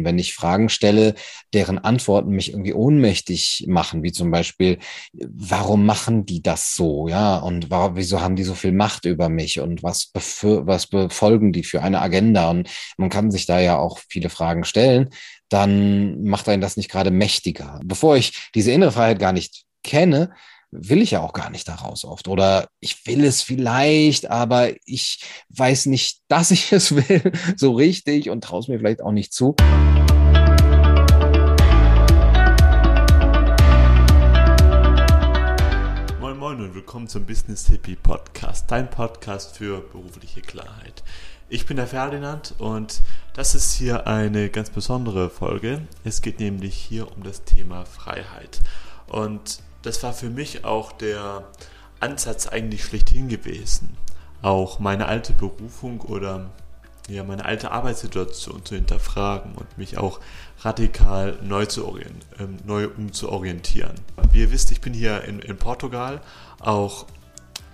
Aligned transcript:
Antworten, 0.00 0.04
wenn 0.04 0.18
ich 0.18 0.34
Fragen 0.34 0.68
stelle, 0.68 1.14
deren 1.52 1.78
Antworten 1.78 2.30
mich 2.30 2.52
irgendwie 2.52 2.74
ohnmächtig 2.74 3.64
machen, 3.68 4.02
wie 4.02 4.12
zum 4.12 4.30
Beispiel, 4.30 4.78
warum 5.12 5.86
machen 5.86 6.26
die 6.26 6.42
das 6.42 6.74
so, 6.74 7.08
ja, 7.08 7.38
und 7.38 7.70
warum, 7.70 7.96
wieso 7.96 8.20
haben 8.20 8.36
die 8.36 8.44
so 8.44 8.54
viel 8.54 8.72
Macht 8.72 9.04
über 9.04 9.28
mich 9.28 9.60
und 9.60 9.82
was, 9.82 10.10
was 10.14 10.86
befolgen 10.86 11.52
die 11.52 11.64
für 11.64 11.82
eine 11.82 12.00
Agenda? 12.00 12.50
Und 12.50 12.68
man 12.96 13.10
kann 13.10 13.30
sich 13.30 13.46
da 13.46 13.60
ja 13.60 13.78
auch 13.78 13.98
viele 14.08 14.30
Fragen 14.30 14.64
stellen, 14.64 15.10
dann 15.48 16.22
macht 16.22 16.48
einen 16.48 16.62
das 16.62 16.76
nicht 16.76 16.90
gerade 16.90 17.10
mächtiger. 17.10 17.80
Bevor 17.84 18.16
ich 18.16 18.50
diese 18.54 18.72
innere 18.72 18.92
Freiheit 18.92 19.18
gar 19.18 19.32
nicht 19.32 19.64
kenne, 19.82 20.30
will 20.72 21.02
ich 21.02 21.10
ja 21.10 21.20
auch 21.20 21.32
gar 21.32 21.50
nicht 21.50 21.66
daraus 21.66 22.04
oft. 22.04 22.28
Oder 22.28 22.68
ich 22.78 23.04
will 23.06 23.24
es 23.24 23.42
vielleicht, 23.42 24.30
aber 24.30 24.70
ich 24.86 25.20
weiß 25.48 25.86
nicht, 25.86 26.20
dass 26.28 26.50
ich 26.50 26.72
es 26.72 26.94
will, 26.94 27.32
so 27.56 27.72
richtig 27.72 28.30
und 28.30 28.44
traue 28.44 28.60
es 28.60 28.68
mir 28.68 28.78
vielleicht 28.78 29.02
auch 29.02 29.12
nicht 29.12 29.32
zu. 29.32 29.56
Moin 36.20 36.38
Moin 36.38 36.60
und 36.60 36.74
willkommen 36.74 37.08
zum 37.08 37.26
Business 37.26 37.66
Hippie 37.66 37.96
Podcast, 37.96 38.70
dein 38.70 38.88
Podcast 38.88 39.56
für 39.56 39.80
berufliche 39.80 40.40
Klarheit. 40.40 41.02
Ich 41.48 41.66
bin 41.66 41.78
der 41.78 41.88
Ferdinand 41.88 42.54
und 42.58 43.02
das 43.34 43.56
ist 43.56 43.74
hier 43.74 44.06
eine 44.06 44.50
ganz 44.50 44.70
besondere 44.70 45.30
Folge. 45.30 45.82
Es 46.04 46.22
geht 46.22 46.38
nämlich 46.38 46.76
hier 46.76 47.10
um 47.10 47.24
das 47.24 47.42
Thema 47.42 47.84
Freiheit. 47.86 48.60
Und 49.08 49.58
das 49.82 50.02
war 50.02 50.12
für 50.12 50.30
mich 50.30 50.64
auch 50.64 50.92
der 50.92 51.44
Ansatz 52.00 52.46
eigentlich 52.46 52.84
schlechthin 52.84 53.28
gewesen. 53.28 53.96
Auch 54.42 54.78
meine 54.78 55.06
alte 55.06 55.32
Berufung 55.32 56.00
oder 56.00 56.50
ja, 57.08 57.24
meine 57.24 57.44
alte 57.44 57.72
Arbeitssituation 57.72 58.64
zu 58.64 58.76
hinterfragen 58.76 59.54
und 59.54 59.78
mich 59.78 59.98
auch 59.98 60.20
radikal 60.60 61.38
neu, 61.42 61.66
zu 61.66 61.98
ähm, 62.38 62.56
neu 62.64 62.88
umzuorientieren. 62.88 63.94
Wie 64.32 64.40
ihr 64.40 64.52
wisst, 64.52 64.70
ich 64.70 64.80
bin 64.80 64.94
hier 64.94 65.24
in, 65.24 65.40
in 65.40 65.56
Portugal, 65.56 66.20
auch 66.60 67.06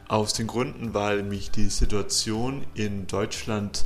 aus 0.09 0.33
den 0.33 0.47
Gründen, 0.47 0.95
weil 0.95 1.23
mich 1.23 1.51
die 1.51 1.69
Situation 1.69 2.65
in 2.75 3.07
Deutschland 3.07 3.84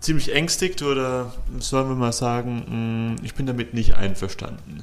ziemlich 0.00 0.34
ängstigt 0.34 0.82
oder 0.82 1.32
sollen 1.58 1.88
wir 1.88 1.96
mal 1.96 2.12
sagen, 2.12 3.14
mm, 3.14 3.24
ich 3.24 3.34
bin 3.34 3.46
damit 3.46 3.74
nicht 3.74 3.94
einverstanden. 3.94 4.82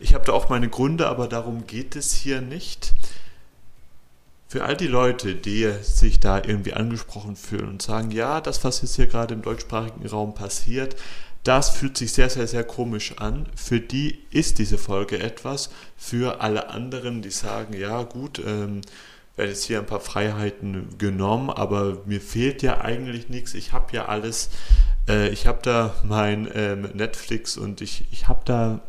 Ich 0.00 0.14
habe 0.14 0.24
da 0.24 0.32
auch 0.32 0.48
meine 0.48 0.68
Gründe, 0.68 1.08
aber 1.08 1.28
darum 1.28 1.66
geht 1.66 1.96
es 1.96 2.12
hier 2.12 2.40
nicht. 2.40 2.94
Für 4.46 4.64
all 4.64 4.76
die 4.76 4.86
Leute, 4.86 5.34
die 5.34 5.70
sich 5.82 6.20
da 6.20 6.38
irgendwie 6.38 6.72
angesprochen 6.72 7.36
fühlen 7.36 7.68
und 7.68 7.82
sagen, 7.82 8.10
ja, 8.10 8.40
das, 8.40 8.64
was 8.64 8.80
jetzt 8.80 8.96
hier 8.96 9.06
gerade 9.06 9.34
im 9.34 9.42
deutschsprachigen 9.42 10.06
Raum 10.06 10.34
passiert, 10.34 10.96
das 11.44 11.70
fühlt 11.70 11.96
sich 11.96 12.12
sehr, 12.12 12.30
sehr, 12.30 12.46
sehr 12.46 12.64
komisch 12.64 13.18
an. 13.18 13.46
Für 13.56 13.80
die 13.80 14.18
ist 14.30 14.58
diese 14.58 14.78
Folge 14.78 15.18
etwas. 15.18 15.70
Für 15.96 16.40
alle 16.40 16.70
anderen, 16.70 17.22
die 17.22 17.30
sagen, 17.30 17.74
ja 17.74 18.02
gut, 18.02 18.40
ähm, 18.44 18.82
werde 19.36 19.52
jetzt 19.52 19.64
hier 19.64 19.78
ein 19.78 19.86
paar 19.86 20.00
Freiheiten 20.00 20.98
genommen, 20.98 21.50
aber 21.50 22.02
mir 22.06 22.20
fehlt 22.20 22.62
ja 22.62 22.80
eigentlich 22.80 23.28
nichts. 23.28 23.54
Ich 23.54 23.72
habe 23.72 23.92
ja 23.92 24.06
alles. 24.06 24.50
Äh, 25.08 25.30
ich 25.30 25.46
habe 25.46 25.60
da 25.62 25.94
mein 26.04 26.48
ähm, 26.54 26.82
Netflix 26.94 27.56
und 27.56 27.80
ich, 27.80 28.04
ich 28.12 28.28
habe 28.28 28.40
da 28.44 28.80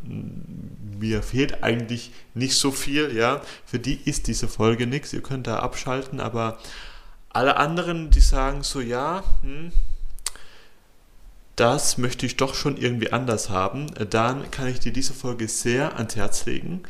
mir 0.99 1.23
fehlt 1.23 1.63
eigentlich 1.63 2.11
nicht 2.33 2.55
so 2.55 2.71
viel, 2.71 3.15
ja. 3.15 3.41
Für 3.65 3.79
die 3.79 3.95
ist 3.95 4.27
diese 4.27 4.47
Folge 4.47 4.85
nichts, 4.85 5.13
ihr 5.13 5.23
könnt 5.23 5.47
da 5.47 5.59
abschalten, 5.59 6.19
aber 6.19 6.59
alle 7.29 7.57
anderen, 7.57 8.09
die 8.09 8.19
sagen 8.19 8.63
so, 8.63 8.81
ja, 8.81 9.23
hm, 9.41 9.71
das 11.55 11.97
möchte 11.97 12.25
ich 12.25 12.37
doch 12.37 12.55
schon 12.55 12.77
irgendwie 12.77 13.11
anders 13.11 13.49
haben, 13.49 13.87
dann 14.09 14.49
kann 14.51 14.67
ich 14.67 14.79
dir 14.79 14.93
diese 14.93 15.13
Folge 15.13 15.47
sehr 15.47 15.97
ans 15.97 16.15
Herz 16.15 16.45
legen. 16.45 16.83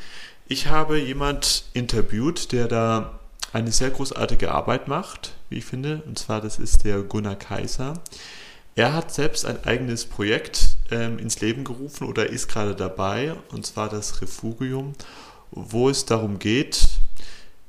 Ich 0.47 0.67
habe 0.67 0.99
jemand 0.99 1.65
interviewt, 1.73 2.51
der 2.51 2.67
da 2.67 3.19
eine 3.51 3.71
sehr 3.71 3.89
großartige 3.89 4.51
Arbeit 4.51 4.87
macht, 4.87 5.33
wie 5.49 5.57
ich 5.57 5.65
finde, 5.65 6.03
und 6.05 6.19
zwar 6.19 6.41
das 6.41 6.59
ist 6.59 6.85
der 6.85 7.01
Gunnar 7.01 7.35
Kaiser. 7.35 7.95
Er 8.75 8.93
hat 8.93 9.13
selbst 9.13 9.45
ein 9.45 9.63
eigenes 9.65 10.05
Projekt 10.05 10.77
ähm, 10.91 11.19
ins 11.19 11.41
Leben 11.41 11.63
gerufen 11.63 12.07
oder 12.07 12.29
ist 12.29 12.47
gerade 12.47 12.75
dabei, 12.75 13.33
und 13.51 13.65
zwar 13.65 13.89
das 13.89 14.21
Refugium, 14.21 14.93
wo 15.51 15.89
es 15.89 16.05
darum 16.05 16.39
geht, 16.39 16.87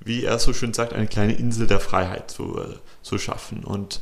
wie 0.00 0.25
er 0.25 0.38
so 0.38 0.53
schön 0.53 0.72
sagt, 0.72 0.93
eine 0.93 1.06
kleine 1.06 1.34
Insel 1.34 1.66
der 1.66 1.81
Freiheit 1.81 2.31
zu, 2.31 2.59
äh, 2.59 2.77
zu 3.03 3.19
schaffen. 3.19 3.65
Und 3.65 4.00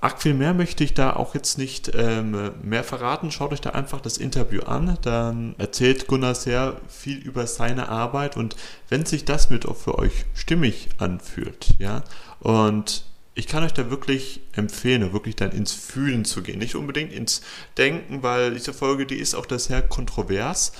arg 0.00 0.22
viel 0.22 0.34
mehr 0.34 0.54
möchte 0.54 0.84
ich 0.84 0.94
da 0.94 1.14
auch 1.14 1.34
jetzt 1.34 1.58
nicht 1.58 1.92
ähm, 1.94 2.52
mehr 2.62 2.84
verraten. 2.84 3.30
Schaut 3.30 3.52
euch 3.52 3.60
da 3.60 3.70
einfach 3.70 4.00
das 4.00 4.16
Interview 4.16 4.62
an. 4.62 4.96
Dann 5.02 5.54
erzählt 5.58 6.06
Gunnar 6.06 6.34
sehr 6.34 6.80
viel 6.88 7.18
über 7.18 7.46
seine 7.46 7.88
Arbeit 7.88 8.36
und 8.36 8.56
wenn 8.88 9.04
sich 9.04 9.24
das 9.24 9.50
mit 9.50 9.66
auch 9.66 9.76
für 9.76 9.98
euch 9.98 10.24
stimmig 10.34 10.88
anfühlt, 10.98 11.74
ja, 11.78 12.02
und 12.40 13.04
ich 13.38 13.46
kann 13.46 13.62
euch 13.62 13.72
da 13.72 13.88
wirklich 13.88 14.40
empfehlen, 14.56 15.12
wirklich 15.12 15.36
dann 15.36 15.52
ins 15.52 15.72
Fühlen 15.72 16.24
zu 16.24 16.42
gehen. 16.42 16.58
Nicht 16.58 16.74
unbedingt 16.74 17.12
ins 17.12 17.40
Denken, 17.76 18.24
weil 18.24 18.52
diese 18.52 18.72
Folge, 18.72 19.06
die 19.06 19.14
ist 19.14 19.36
auch 19.36 19.46
da 19.46 19.60
sehr 19.60 19.80
kontrovers 19.80 20.72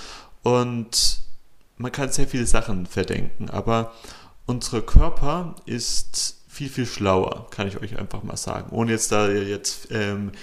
und 0.43 1.21
man 1.77 1.93
kann 1.93 2.11
sehr 2.11 2.27
viele 2.27 2.45
Sachen 2.45 2.85
verdenken. 2.85 3.49
Aber 3.49 3.93
unser 4.45 4.81
Körper 4.81 5.55
ist 5.65 6.41
viel, 6.49 6.67
viel 6.67 6.85
schlauer, 6.85 7.47
kann 7.49 7.69
ich 7.69 7.81
euch 7.81 7.97
einfach 7.97 8.23
mal 8.23 8.35
sagen. 8.35 8.71
Ohne 8.71 8.91
jetzt 8.91 9.13
da 9.13 9.29
jetzt 9.29 9.87
ähm, 9.91 10.33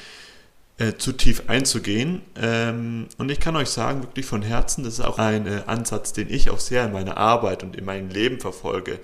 äh, 0.79 0.95
zu 0.95 1.13
tief 1.13 1.51
einzugehen. 1.51 2.23
Ähm, 2.41 3.09
und 3.19 3.31
ich 3.31 3.41
kann 3.41 3.57
euch 3.57 3.69
sagen, 3.69 4.03
wirklich 4.03 4.25
von 4.25 4.41
Herzen, 4.41 4.85
das 4.85 4.95
ist 4.95 5.05
auch 5.05 5.19
ein 5.19 5.47
äh, 5.47 5.65
Ansatz, 5.67 6.15
den 6.15 6.33
ich 6.33 6.49
auch 6.49 6.61
sehr 6.61 6.87
in 6.87 6.95
meiner 6.95 7.19
Arbeit 7.19 7.63
und 7.63 7.77
in 7.77 7.85
meinem 7.85 8.09
Leben 8.09 8.41
verfolge. 8.41 9.01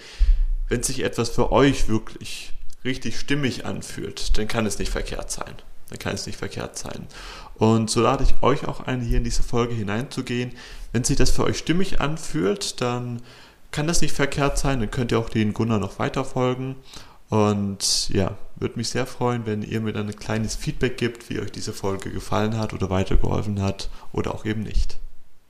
Wenn 0.70 0.82
sich 0.82 1.04
etwas 1.04 1.28
für 1.28 1.52
euch 1.52 1.90
wirklich 1.90 2.54
richtig 2.84 3.18
stimmig 3.18 3.64
anfühlt, 3.66 4.36
dann 4.38 4.48
kann 4.48 4.66
es 4.66 4.78
nicht 4.78 4.90
verkehrt 4.90 5.30
sein. 5.30 5.54
Dann 5.90 5.98
kann 5.98 6.14
es 6.14 6.26
nicht 6.26 6.38
verkehrt 6.38 6.78
sein. 6.78 7.06
Und 7.54 7.90
so 7.90 8.00
lade 8.00 8.24
ich 8.24 8.42
euch 8.42 8.66
auch 8.66 8.80
ein, 8.80 9.02
hier 9.02 9.18
in 9.18 9.24
diese 9.24 9.42
Folge 9.42 9.74
hineinzugehen. 9.74 10.52
Wenn 10.92 11.04
sich 11.04 11.16
das 11.16 11.30
für 11.30 11.44
euch 11.44 11.58
stimmig 11.58 12.00
anfühlt, 12.00 12.80
dann 12.80 13.22
kann 13.70 13.86
das 13.86 14.00
nicht 14.00 14.14
verkehrt 14.14 14.58
sein. 14.58 14.80
Dann 14.80 14.90
könnt 14.90 15.12
ihr 15.12 15.18
auch 15.18 15.28
den 15.28 15.52
Gunnar 15.52 15.78
noch 15.78 15.98
weiter 15.98 16.24
folgen. 16.24 16.76
Und 17.28 18.08
ja, 18.10 18.36
würde 18.56 18.76
mich 18.76 18.88
sehr 18.88 19.06
freuen, 19.06 19.46
wenn 19.46 19.62
ihr 19.62 19.80
mir 19.80 19.92
dann 19.92 20.06
ein 20.06 20.16
kleines 20.16 20.54
Feedback 20.54 20.98
gibt, 20.98 21.30
wie 21.30 21.40
euch 21.40 21.50
diese 21.50 21.72
Folge 21.72 22.10
gefallen 22.10 22.58
hat 22.58 22.74
oder 22.74 22.90
weitergeholfen 22.90 23.62
hat 23.62 23.88
oder 24.12 24.34
auch 24.34 24.44
eben 24.44 24.62
nicht. 24.62 24.98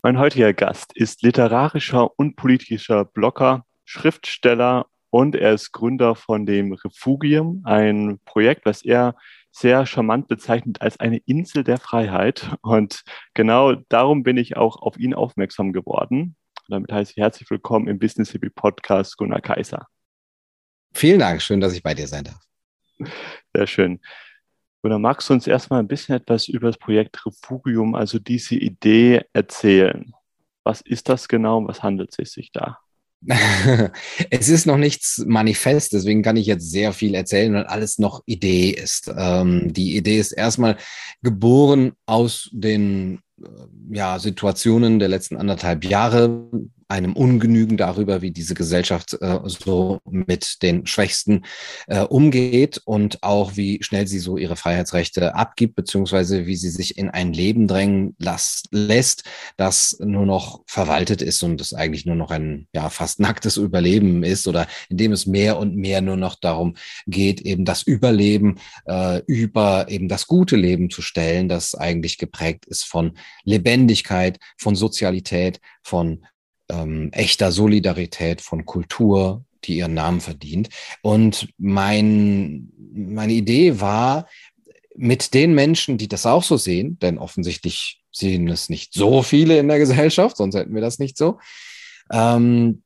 Mein 0.03 0.19
heutiger 0.19 0.53
Gast 0.53 0.93
ist 0.97 1.23
literarischer 1.23 2.19
und 2.19 2.37
politischer 2.37 3.05
Blogger, 3.05 3.65
Schriftsteller 3.85 4.87
und 5.13 5.37
er 5.37 5.53
ist 5.53 5.73
Gründer 5.73 6.15
von 6.15 6.47
dem 6.47 6.73
Refugium, 6.73 7.61
ein 7.67 8.19
Projekt, 8.25 8.65
was 8.65 8.83
er 8.83 9.15
sehr 9.51 9.85
charmant 9.85 10.27
bezeichnet 10.27 10.81
als 10.81 10.99
eine 11.01 11.19
Insel 11.19 11.65
der 11.65 11.77
Freiheit. 11.77 12.57
Und 12.63 13.05
genau 13.35 13.75
darum 13.91 14.23
bin 14.23 14.39
ich 14.39 14.57
auch 14.57 14.81
auf 14.81 14.97
ihn 14.97 15.13
aufmerksam 15.13 15.75
geworden. 15.75 16.35
Und 16.67 16.71
damit 16.71 16.91
heiße 16.91 17.13
ich 17.13 17.19
herzlich 17.19 17.51
willkommen 17.51 17.89
im 17.89 17.99
Business 17.99 18.31
Hippie 18.31 18.49
Podcast 18.49 19.19
Gunnar 19.19 19.43
Kaiser. 19.43 19.87
Vielen 20.95 21.19
Dank, 21.19 21.43
schön, 21.43 21.61
dass 21.61 21.75
ich 21.75 21.83
bei 21.83 21.93
dir 21.93 22.09
sein 22.09 22.25
darf. 22.25 22.41
Sehr 23.55 23.67
schön. 23.67 24.01
Gunnar, 24.81 24.99
magst 24.99 25.29
du 25.29 25.35
uns 25.35 25.47
erstmal 25.47 25.81
ein 25.81 25.89
bisschen 25.89 26.15
etwas 26.17 26.49
über 26.49 26.69
das 26.69 26.79
Projekt 26.79 27.27
Refugium, 27.27 27.95
also 27.95 28.19
diese 28.19 28.55
Idee 28.55 29.21
erzählen? 29.35 30.15
Was 30.65 30.81
ist 30.81 31.11
das 31.11 31.29
genau? 31.29 31.69
Was 31.69 31.83
handelt 31.83 32.19
es 32.19 32.33
sich 32.33 32.51
da? 32.51 32.79
es 34.31 34.49
ist 34.49 34.67
noch 34.67 34.77
nichts 34.77 35.23
manifest, 35.27 35.93
deswegen 35.93 36.23
kann 36.23 36.37
ich 36.37 36.47
jetzt 36.47 36.71
sehr 36.71 36.93
viel 36.93 37.15
erzählen, 37.15 37.55
weil 37.55 37.65
alles 37.65 37.99
noch 37.99 38.23
Idee 38.27 38.71
ist. 38.71 39.13
Ähm, 39.17 39.73
die 39.73 39.97
Idee 39.97 40.19
ist 40.19 40.33
erstmal 40.33 40.77
geboren 41.23 41.93
aus 42.07 42.51
den 42.53 43.21
äh, 43.41 43.49
ja, 43.91 44.19
Situationen 44.19 44.99
der 44.99 45.09
letzten 45.09 45.37
anderthalb 45.37 45.85
Jahre, 45.85 46.49
einem 46.93 47.15
Ungenügen 47.15 47.79
darüber, 47.79 48.21
wie 48.21 48.33
diese 48.33 48.55
Gesellschaft 48.55 49.17
äh, 49.23 49.39
so 49.45 50.01
mit 50.05 50.63
den 50.63 50.87
Schwächsten 50.87 51.47
äh, 51.87 52.01
umgeht 52.01 52.83
und 52.85 53.23
auch 53.23 53.57
wie 53.57 53.83
schnell 53.83 54.07
sie 54.07 54.19
so 54.19 54.37
ihre 54.37 54.57
Freiheitsrechte 54.57 55.35
abgibt, 55.35 55.75
beziehungsweise 55.75 56.45
wie 56.45 56.55
sie 56.55 56.69
sich 56.69 56.99
in 56.99 57.09
ein 57.09 57.33
Leben 57.33 57.67
drängen 57.67 58.15
las 58.19 58.65
lässt, 58.71 59.25
das 59.57 59.97
nur 60.01 60.27
noch 60.27 60.65
verwaltet 60.67 61.23
ist 61.23 61.43
und 61.43 61.63
es 61.63 61.73
eigentlich 61.73 62.05
nur 62.05 62.15
noch 62.15 62.31
ein 62.31 62.69
ja 62.75 62.91
fast 62.91 63.21
nacktes 63.21 63.57
Überleben 63.57 64.23
ist 64.23 64.47
oder 64.47 64.67
in 64.91 64.99
dem 64.99 65.13
es 65.13 65.27
mehr 65.27 65.59
und 65.59 65.75
mehr 65.75 66.03
nur 66.03 66.19
noch 66.19 66.35
darum 66.35 66.75
geht, 67.07 67.41
eben 67.41 67.65
das 67.65 67.83
Überleben 67.83 68.57
äh, 68.85 69.23
über 69.27 69.87
eben 69.89 70.09
das 70.09 70.27
gute 70.27 70.57
Leben 70.57 70.91
zu 70.91 71.01
stellen, 71.01 71.49
das 71.49 71.75
eigentlich 71.75 72.19
geprägt 72.19 72.67
ist 72.67 72.85
von 72.85 73.13
Lebendigkeit, 73.45 74.39
von 74.59 74.77
Sozialität, 74.77 75.59
von 75.83 76.27
ähm, 76.71 77.11
echter 77.13 77.53
Solidarität, 77.53 78.41
von 78.41 78.65
Kultur, 78.65 79.45
die 79.65 79.77
ihren 79.77 79.95
Namen 79.95 80.21
verdient. 80.21 80.69
Und 81.03 81.49
mein, 81.59 82.73
meine 82.93 83.33
Idee 83.33 83.81
war, 83.81 84.27
mit 84.95 85.35
den 85.35 85.55
Menschen, 85.55 85.99
die 85.99 86.09
das 86.09 86.27
auch 86.27 86.43
so 86.43 86.57
sehen, 86.57 86.99
denn 87.01 87.19
offensichtlich 87.19 88.03
sind 88.11 88.49
es 88.49 88.69
nicht 88.69 88.93
so 88.93 89.23
viele 89.23 89.59
in 89.59 89.69
der 89.69 89.79
Gesellschaft, 89.79 90.37
sonst 90.37 90.55
hätten 90.55 90.75
wir 90.75 90.83
das 90.83 90.99
nicht 90.99 91.17
so. 91.17 91.39
Ähm, 92.11 92.83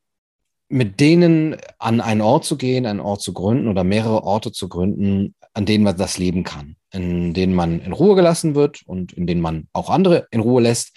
mit 0.68 1.00
denen 1.00 1.56
an 1.78 2.00
einen 2.00 2.20
Ort 2.20 2.44
zu 2.44 2.56
gehen, 2.56 2.86
einen 2.86 3.00
Ort 3.00 3.22
zu 3.22 3.32
gründen 3.32 3.68
oder 3.68 3.84
mehrere 3.84 4.24
Orte 4.24 4.52
zu 4.52 4.68
gründen, 4.68 5.34
an 5.54 5.64
denen 5.64 5.84
man 5.84 5.96
das 5.96 6.18
leben 6.18 6.42
kann, 6.42 6.76
in 6.92 7.34
denen 7.34 7.54
man 7.54 7.80
in 7.80 7.92
Ruhe 7.92 8.16
gelassen 8.16 8.54
wird 8.54 8.82
und 8.86 9.12
in 9.12 9.26
denen 9.26 9.40
man 9.40 9.68
auch 9.72 9.90
andere 9.90 10.26
in 10.30 10.40
Ruhe 10.40 10.62
lässt, 10.62 10.96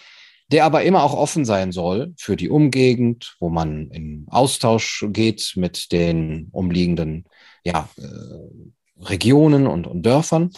der 0.52 0.66
aber 0.66 0.84
immer 0.84 1.04
auch 1.04 1.14
offen 1.14 1.46
sein 1.46 1.72
soll 1.72 2.14
für 2.18 2.36
die 2.36 2.50
Umgegend, 2.50 3.36
wo 3.40 3.50
man 3.50 3.90
in 3.92 4.26
Austausch 4.30 5.06
geht 5.10 5.54
mit 5.56 5.92
den 5.92 6.50
umliegenden 6.52 7.26
ja, 7.64 7.88
äh, 7.98 9.06
Regionen 9.06 9.68
und, 9.68 9.88
und 9.88 10.04
Dörfern 10.04 10.52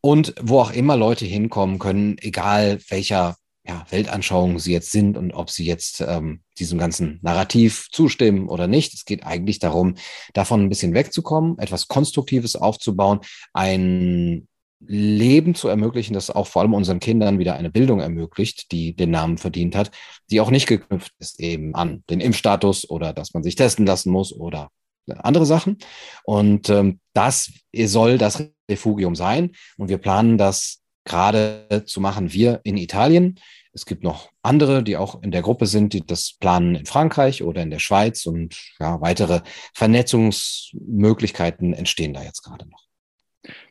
und 0.00 0.34
wo 0.40 0.60
auch 0.60 0.72
immer 0.72 0.96
Leute 0.96 1.24
hinkommen 1.24 1.78
können, 1.78 2.16
egal 2.18 2.78
welcher 2.88 3.36
ja, 3.64 3.86
Weltanschauung 3.90 4.58
sie 4.58 4.72
jetzt 4.72 4.90
sind 4.90 5.16
und 5.16 5.32
ob 5.32 5.48
sie 5.50 5.64
jetzt 5.64 6.00
ähm, 6.00 6.42
diesem 6.58 6.78
ganzen 6.78 7.20
Narrativ 7.22 7.88
zustimmen 7.92 8.48
oder 8.48 8.66
nicht. 8.66 8.92
Es 8.92 9.04
geht 9.04 9.24
eigentlich 9.24 9.60
darum, 9.60 9.94
davon 10.32 10.62
ein 10.62 10.68
bisschen 10.68 10.94
wegzukommen, 10.94 11.58
etwas 11.58 11.86
Konstruktives 11.86 12.56
aufzubauen, 12.56 13.20
ein 13.52 14.48
Leben 14.86 15.54
zu 15.54 15.68
ermöglichen, 15.68 16.14
das 16.14 16.30
auch 16.30 16.46
vor 16.46 16.62
allem 16.62 16.74
unseren 16.74 17.00
Kindern 17.00 17.38
wieder 17.38 17.54
eine 17.54 17.70
Bildung 17.70 18.00
ermöglicht, 18.00 18.72
die 18.72 18.94
den 18.94 19.10
Namen 19.10 19.38
verdient 19.38 19.76
hat, 19.76 19.90
die 20.30 20.40
auch 20.40 20.50
nicht 20.50 20.66
geknüpft 20.66 21.12
ist 21.18 21.40
eben 21.40 21.74
an 21.74 22.02
den 22.10 22.20
Impfstatus 22.20 22.88
oder 22.88 23.12
dass 23.12 23.34
man 23.34 23.42
sich 23.42 23.54
testen 23.54 23.86
lassen 23.86 24.10
muss 24.10 24.32
oder 24.32 24.70
andere 25.08 25.46
Sachen. 25.46 25.78
Und 26.24 26.68
ähm, 26.70 27.00
das 27.12 27.52
soll 27.74 28.18
das 28.18 28.48
Refugium 28.70 29.14
sein. 29.14 29.52
Und 29.76 29.88
wir 29.88 29.98
planen 29.98 30.38
das 30.38 30.80
gerade 31.04 31.84
zu 31.86 32.00
machen, 32.00 32.32
wir 32.32 32.60
in 32.64 32.76
Italien. 32.76 33.38
Es 33.72 33.86
gibt 33.86 34.04
noch 34.04 34.30
andere, 34.42 34.82
die 34.82 34.96
auch 34.96 35.22
in 35.22 35.30
der 35.30 35.42
Gruppe 35.42 35.66
sind, 35.66 35.94
die 35.94 36.04
das 36.04 36.34
planen 36.38 36.74
in 36.74 36.86
Frankreich 36.86 37.42
oder 37.42 37.62
in 37.62 37.70
der 37.70 37.78
Schweiz 37.78 38.26
und 38.26 38.54
ja, 38.78 39.00
weitere 39.00 39.40
Vernetzungsmöglichkeiten 39.74 41.72
entstehen 41.72 42.12
da 42.12 42.22
jetzt 42.22 42.42
gerade 42.42 42.68
noch. 42.68 42.91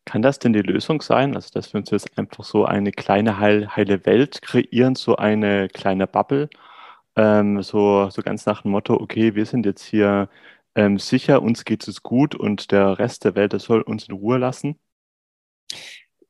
Kann 0.06 0.22
das 0.22 0.40
denn 0.40 0.54
die 0.54 0.62
Lösung 0.62 1.02
sein? 1.02 1.36
Also, 1.36 1.50
dass 1.54 1.74
wir 1.74 1.80
uns 1.80 1.92
jetzt 1.92 2.18
einfach 2.18 2.44
so 2.44 2.66
eine 2.66 2.92
kleine 2.92 3.40
heil, 3.40 3.76
heile 3.76 4.06
Welt 4.06 4.42
kreieren, 4.42 4.96
so 4.96 5.16
eine 5.16 5.70
kleine 5.70 6.08
Bubble, 6.08 6.50
ähm, 7.16 7.62
so, 7.64 8.10
so 8.10 8.22
ganz 8.22 8.46
nach 8.46 8.64
dem 8.64 8.72
Motto, 8.72 8.96
okay, 8.96 9.36
wir 9.36 9.46
sind 9.46 9.66
jetzt 9.66 9.84
hier 9.84 10.30
ähm, 10.76 11.00
sicher, 11.00 11.42
uns 11.42 11.66
geht 11.66 11.88
es 11.88 12.04
gut 12.04 12.36
und 12.36 12.72
der 12.72 13.00
Rest 13.00 13.26
der 13.26 13.36
Welt, 13.36 13.54
der 13.54 13.60
soll 13.60 13.82
uns 13.82 14.08
in 14.08 14.16
Ruhe 14.16 14.38
lassen? 14.38 14.80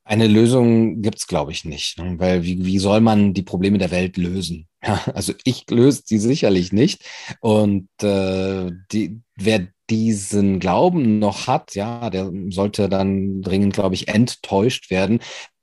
Eine 0.03 0.27
Lösung 0.27 1.01
gibt 1.01 1.19
es, 1.19 1.27
glaube 1.27 1.51
ich, 1.51 1.63
nicht. 1.63 1.97
Ne? 1.99 2.19
Weil 2.19 2.43
wie, 2.43 2.65
wie 2.65 2.79
soll 2.79 3.01
man 3.01 3.33
die 3.33 3.43
Probleme 3.43 3.77
der 3.77 3.91
Welt 3.91 4.17
lösen? 4.17 4.67
Ja, 4.83 5.01
also 5.13 5.33
ich 5.43 5.69
löse 5.69 6.03
sie 6.05 6.17
sicherlich 6.17 6.73
nicht. 6.73 7.03
Und 7.39 7.87
äh, 8.01 8.71
die, 8.91 9.21
wer 9.35 9.67
diesen 9.91 10.59
Glauben 10.59 11.19
noch 11.19 11.47
hat, 11.47 11.75
ja, 11.75 12.09
der 12.09 12.31
sollte 12.49 12.89
dann 12.89 13.41
dringend, 13.41 13.73
glaube 13.73 13.93
ich, 13.93 14.07
enttäuscht 14.07 14.89
werden, 14.89 15.19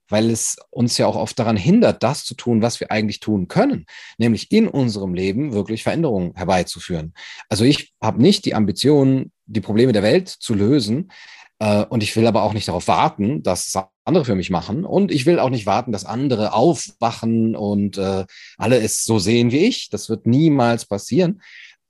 weil 0.07 0.29
es 0.29 0.57
uns 0.69 0.97
ja 0.97 1.07
auch 1.07 1.15
oft 1.15 1.37
daran 1.37 1.57
hindert, 1.57 2.03
das 2.03 2.23
zu 2.23 2.35
tun, 2.35 2.61
was 2.61 2.79
wir 2.79 2.91
eigentlich 2.91 3.19
tun 3.19 3.47
können, 3.47 3.85
nämlich 4.17 4.51
in 4.51 4.67
unserem 4.67 5.13
Leben 5.13 5.51
wirklich 5.51 5.83
Veränderungen 5.83 6.33
herbeizuführen. 6.35 7.13
Also 7.49 7.65
ich 7.65 7.93
habe 8.01 8.21
nicht 8.21 8.45
die 8.45 8.55
Ambition, 8.55 9.31
die 9.45 9.61
Probleme 9.61 9.91
der 9.91 10.03
Welt 10.03 10.29
zu 10.29 10.53
lösen, 10.53 11.11
äh, 11.59 11.83
und 11.85 12.03
ich 12.03 12.15
will 12.15 12.25
aber 12.25 12.43
auch 12.43 12.53
nicht 12.53 12.67
darauf 12.67 12.87
warten, 12.87 13.43
dass 13.43 13.77
andere 14.05 14.25
für 14.25 14.35
mich 14.35 14.49
machen. 14.49 14.85
Und 14.85 15.11
ich 15.11 15.25
will 15.25 15.39
auch 15.39 15.49
nicht 15.49 15.65
warten, 15.65 15.91
dass 15.91 16.05
andere 16.05 16.53
aufwachen 16.53 17.55
und 17.55 17.97
äh, 17.97 18.25
alle 18.57 18.79
es 18.79 19.03
so 19.03 19.19
sehen 19.19 19.51
wie 19.51 19.65
ich. 19.65 19.89
Das 19.89 20.09
wird 20.09 20.25
niemals 20.25 20.85
passieren. 20.85 21.41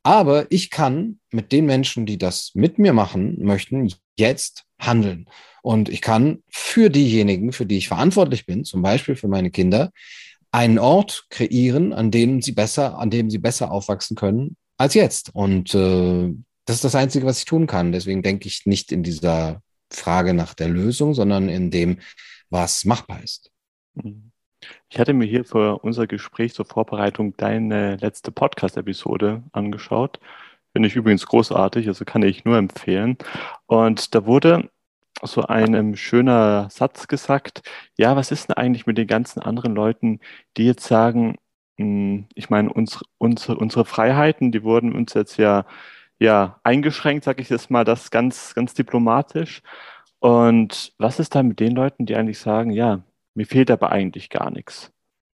Aber 0.09 0.51
ich 0.51 0.71
kann 0.71 1.19
mit 1.29 1.51
den 1.51 1.67
Menschen, 1.67 2.07
die 2.07 2.17
das 2.17 2.49
mit 2.55 2.79
mir 2.79 2.93
machen 2.93 3.37
möchten, 3.43 3.93
jetzt 4.17 4.65
handeln. 4.79 5.29
Und 5.61 5.87
ich 5.87 6.01
kann 6.01 6.41
für 6.49 6.89
diejenigen, 6.89 7.51
für 7.51 7.67
die 7.67 7.77
ich 7.77 7.89
verantwortlich 7.89 8.47
bin, 8.47 8.65
zum 8.65 8.81
Beispiel 8.81 9.15
für 9.15 9.27
meine 9.27 9.51
Kinder, 9.51 9.91
einen 10.49 10.79
Ort 10.79 11.27
kreieren, 11.29 11.93
an 11.93 12.09
dem 12.09 12.41
sie 12.41 12.53
besser, 12.53 12.97
an 12.97 13.11
dem 13.11 13.29
sie 13.29 13.37
besser 13.37 13.69
aufwachsen 13.69 14.17
können 14.17 14.57
als 14.77 14.95
jetzt. 14.95 15.29
Und 15.35 15.75
äh, 15.75 16.33
das 16.65 16.77
ist 16.77 16.85
das 16.85 16.95
Einzige, 16.95 17.27
was 17.27 17.37
ich 17.37 17.45
tun 17.45 17.67
kann. 17.67 17.91
Deswegen 17.91 18.23
denke 18.23 18.47
ich 18.47 18.65
nicht 18.65 18.91
in 18.91 19.03
dieser 19.03 19.61
Frage 19.93 20.33
nach 20.33 20.55
der 20.55 20.69
Lösung, 20.69 21.13
sondern 21.13 21.49
in 21.49 21.69
dem, 21.69 21.99
was 22.49 22.83
machbar 22.83 23.21
ist. 23.21 23.51
Ich 24.89 24.99
hatte 24.99 25.13
mir 25.13 25.25
hier 25.25 25.45
für 25.45 25.79
unser 25.79 26.07
Gespräch 26.07 26.53
zur 26.53 26.65
Vorbereitung 26.65 27.35
deine 27.37 27.95
letzte 27.97 28.31
Podcast-Episode 28.31 29.43
angeschaut. 29.51 30.19
Finde 30.73 30.87
ich 30.87 30.95
übrigens 30.95 31.25
großartig, 31.25 31.87
also 31.87 32.05
kann 32.05 32.21
ich 32.23 32.45
nur 32.45 32.57
empfehlen. 32.57 33.17
Und 33.67 34.15
da 34.15 34.25
wurde 34.25 34.69
so 35.23 35.43
ein 35.43 35.95
schöner 35.97 36.69
Satz 36.69 37.07
gesagt, 37.07 37.63
ja, 37.97 38.15
was 38.15 38.31
ist 38.31 38.49
denn 38.49 38.57
eigentlich 38.57 38.85
mit 38.85 38.97
den 38.97 39.07
ganzen 39.07 39.41
anderen 39.41 39.75
Leuten, 39.75 40.19
die 40.57 40.65
jetzt 40.65 40.85
sagen, 40.85 41.37
hm, 41.77 42.27
ich 42.35 42.49
meine, 42.49 42.71
unsere, 42.71 43.05
unsere, 43.17 43.57
unsere 43.57 43.85
Freiheiten, 43.85 44.51
die 44.51 44.63
wurden 44.63 44.93
uns 44.95 45.13
jetzt 45.13 45.37
ja 45.37 45.65
ja, 46.19 46.59
eingeschränkt, 46.63 47.23
sage 47.23 47.41
ich 47.41 47.49
jetzt 47.49 47.71
mal 47.71 47.85
das 47.85 48.11
ganz, 48.11 48.53
ganz 48.53 48.73
diplomatisch. 48.73 49.61
Und 50.19 50.93
was 50.97 51.19
ist 51.19 51.35
da 51.35 51.43
mit 51.43 51.59
den 51.59 51.75
Leuten, 51.75 52.05
die 52.05 52.15
eigentlich 52.15 52.39
sagen, 52.39 52.71
ja, 52.71 53.01
mir 53.39 53.45
fehlt 53.45 53.71
aber 53.71 53.93
eigentlich 53.93 54.29
gar 54.29 54.51
nichts? 54.51 54.91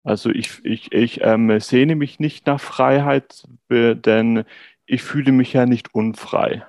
Also 0.05 0.29
ich, 0.29 0.63
ich, 0.63 0.93
ich 0.93 1.19
ähm, 1.21 1.59
sehne 1.59 1.97
mich 1.97 2.17
nicht 2.17 2.47
nach 2.47 2.61
Freiheit, 2.61 3.43
denn 3.69 4.45
ich 4.85 5.03
fühle 5.03 5.33
mich 5.33 5.51
ja 5.51 5.65
nicht 5.65 5.93
unfrei. 5.93 6.63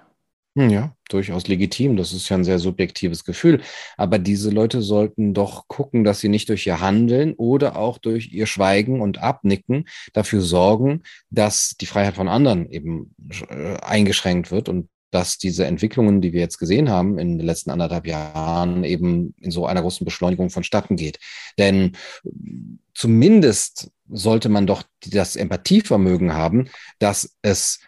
Hm, 0.57 0.71
ja, 0.71 0.97
durchaus 1.09 1.47
legitim. 1.47 1.97
Das 1.97 2.13
ist 2.13 2.29
ja 2.29 2.37
ein 2.37 2.43
sehr 2.43 2.59
subjektives 2.59 3.25
Gefühl. 3.25 3.61
Aber 3.97 4.19
diese 4.19 4.51
Leute 4.51 4.83
sollten 4.83 5.33
doch 5.33 5.69
gucken, 5.69 6.03
dass 6.03 6.19
sie 6.19 6.29
nicht 6.29 6.49
durch 6.49 6.67
ihr 6.67 6.81
Handeln 6.81 7.35
oder 7.35 7.77
auch 7.77 7.99
durch 7.99 8.33
ihr 8.33 8.47
Schweigen 8.47 9.01
und 9.01 9.19
Abnicken 9.19 9.85
dafür 10.13 10.41
sorgen, 10.41 11.05
dass 11.31 11.77
die 11.81 11.87
Freiheit 11.87 12.17
von 12.17 12.27
anderen 12.27 12.69
eben 12.69 13.15
äh, 13.49 13.77
eingeschränkt 13.77 14.51
wird 14.51 14.69
und 14.69 14.89
dass 15.11 15.39
diese 15.39 15.67
Entwicklungen, 15.67 16.21
die 16.21 16.33
wir 16.33 16.41
jetzt 16.41 16.59
gesehen 16.59 16.89
haben 16.89 17.19
in 17.19 17.39
den 17.39 17.47
letzten 17.47 17.71
anderthalb 17.71 18.07
Jahren, 18.07 18.85
eben 18.85 19.35
in 19.39 19.51
so 19.51 19.67
einer 19.67 19.83
großen 19.83 20.05
Beschleunigung 20.05 20.51
vonstatten 20.51 20.97
geht. 20.97 21.19
Denn 21.59 21.93
zumindest 22.95 23.91
sollte 24.09 24.49
man 24.49 24.67
doch 24.67 24.83
das 25.07 25.37
Empathievermögen 25.37 26.35
haben, 26.35 26.69
dass 26.99 27.37
es 27.43 27.81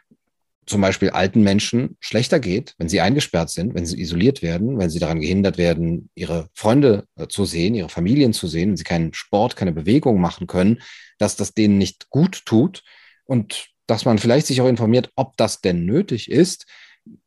zum 0.66 0.80
Beispiel 0.80 1.10
alten 1.10 1.42
Menschen 1.42 1.96
schlechter 2.00 2.38
geht, 2.38 2.74
wenn 2.78 2.88
sie 2.88 3.00
eingesperrt 3.00 3.50
sind, 3.50 3.74
wenn 3.74 3.84
sie 3.84 4.00
isoliert 4.00 4.42
werden, 4.42 4.78
wenn 4.78 4.90
sie 4.90 5.00
daran 5.00 5.20
gehindert 5.20 5.58
werden, 5.58 6.08
ihre 6.14 6.48
Freunde 6.54 7.06
äh, 7.16 7.26
zu 7.26 7.44
sehen, 7.44 7.74
ihre 7.74 7.88
Familien 7.88 8.32
zu 8.32 8.46
sehen, 8.46 8.70
wenn 8.70 8.76
sie 8.76 8.84
keinen 8.84 9.12
Sport, 9.12 9.56
keine 9.56 9.72
Bewegung 9.72 10.20
machen 10.20 10.46
können, 10.46 10.80
dass 11.18 11.36
das 11.36 11.52
denen 11.52 11.78
nicht 11.78 12.10
gut 12.10 12.46
tut 12.46 12.82
und 13.24 13.66
dass 13.86 14.04
man 14.04 14.18
vielleicht 14.18 14.46
sich 14.46 14.60
auch 14.60 14.68
informiert, 14.68 15.10
ob 15.16 15.36
das 15.36 15.60
denn 15.60 15.84
nötig 15.84 16.30
ist. 16.30 16.66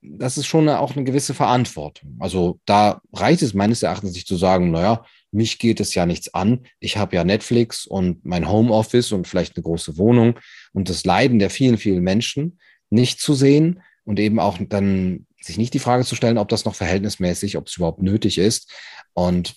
Das 0.01 0.37
ist 0.37 0.45
schon 0.45 0.69
auch 0.69 0.95
eine 0.95 1.03
gewisse 1.03 1.33
Verantwortung. 1.33 2.15
Also 2.19 2.59
da 2.65 3.01
reicht 3.13 3.41
es 3.41 3.53
meines 3.53 3.83
Erachtens 3.83 4.13
nicht 4.13 4.27
zu 4.27 4.37
sagen, 4.37 4.71
naja, 4.71 5.05
mich 5.31 5.59
geht 5.59 5.79
es 5.79 5.93
ja 5.93 6.05
nichts 6.05 6.33
an. 6.33 6.65
Ich 6.79 6.97
habe 6.97 7.15
ja 7.15 7.23
Netflix 7.23 7.85
und 7.85 8.25
mein 8.25 8.49
Homeoffice 8.49 9.11
und 9.11 9.27
vielleicht 9.27 9.55
eine 9.55 9.63
große 9.63 9.97
Wohnung 9.97 10.39
und 10.73 10.89
das 10.89 11.03
Leiden 11.03 11.39
der 11.39 11.49
vielen, 11.49 11.77
vielen 11.77 12.03
Menschen 12.03 12.59
nicht 12.89 13.19
zu 13.19 13.33
sehen 13.33 13.81
und 14.05 14.19
eben 14.19 14.39
auch 14.39 14.57
dann 14.69 15.27
sich 15.41 15.57
nicht 15.57 15.73
die 15.73 15.79
Frage 15.79 16.05
zu 16.05 16.15
stellen, 16.15 16.37
ob 16.37 16.49
das 16.49 16.65
noch 16.65 16.75
verhältnismäßig, 16.75 17.57
ob 17.57 17.67
es 17.67 17.77
überhaupt 17.77 18.01
nötig 18.01 18.37
ist. 18.37 18.71
Und 19.13 19.55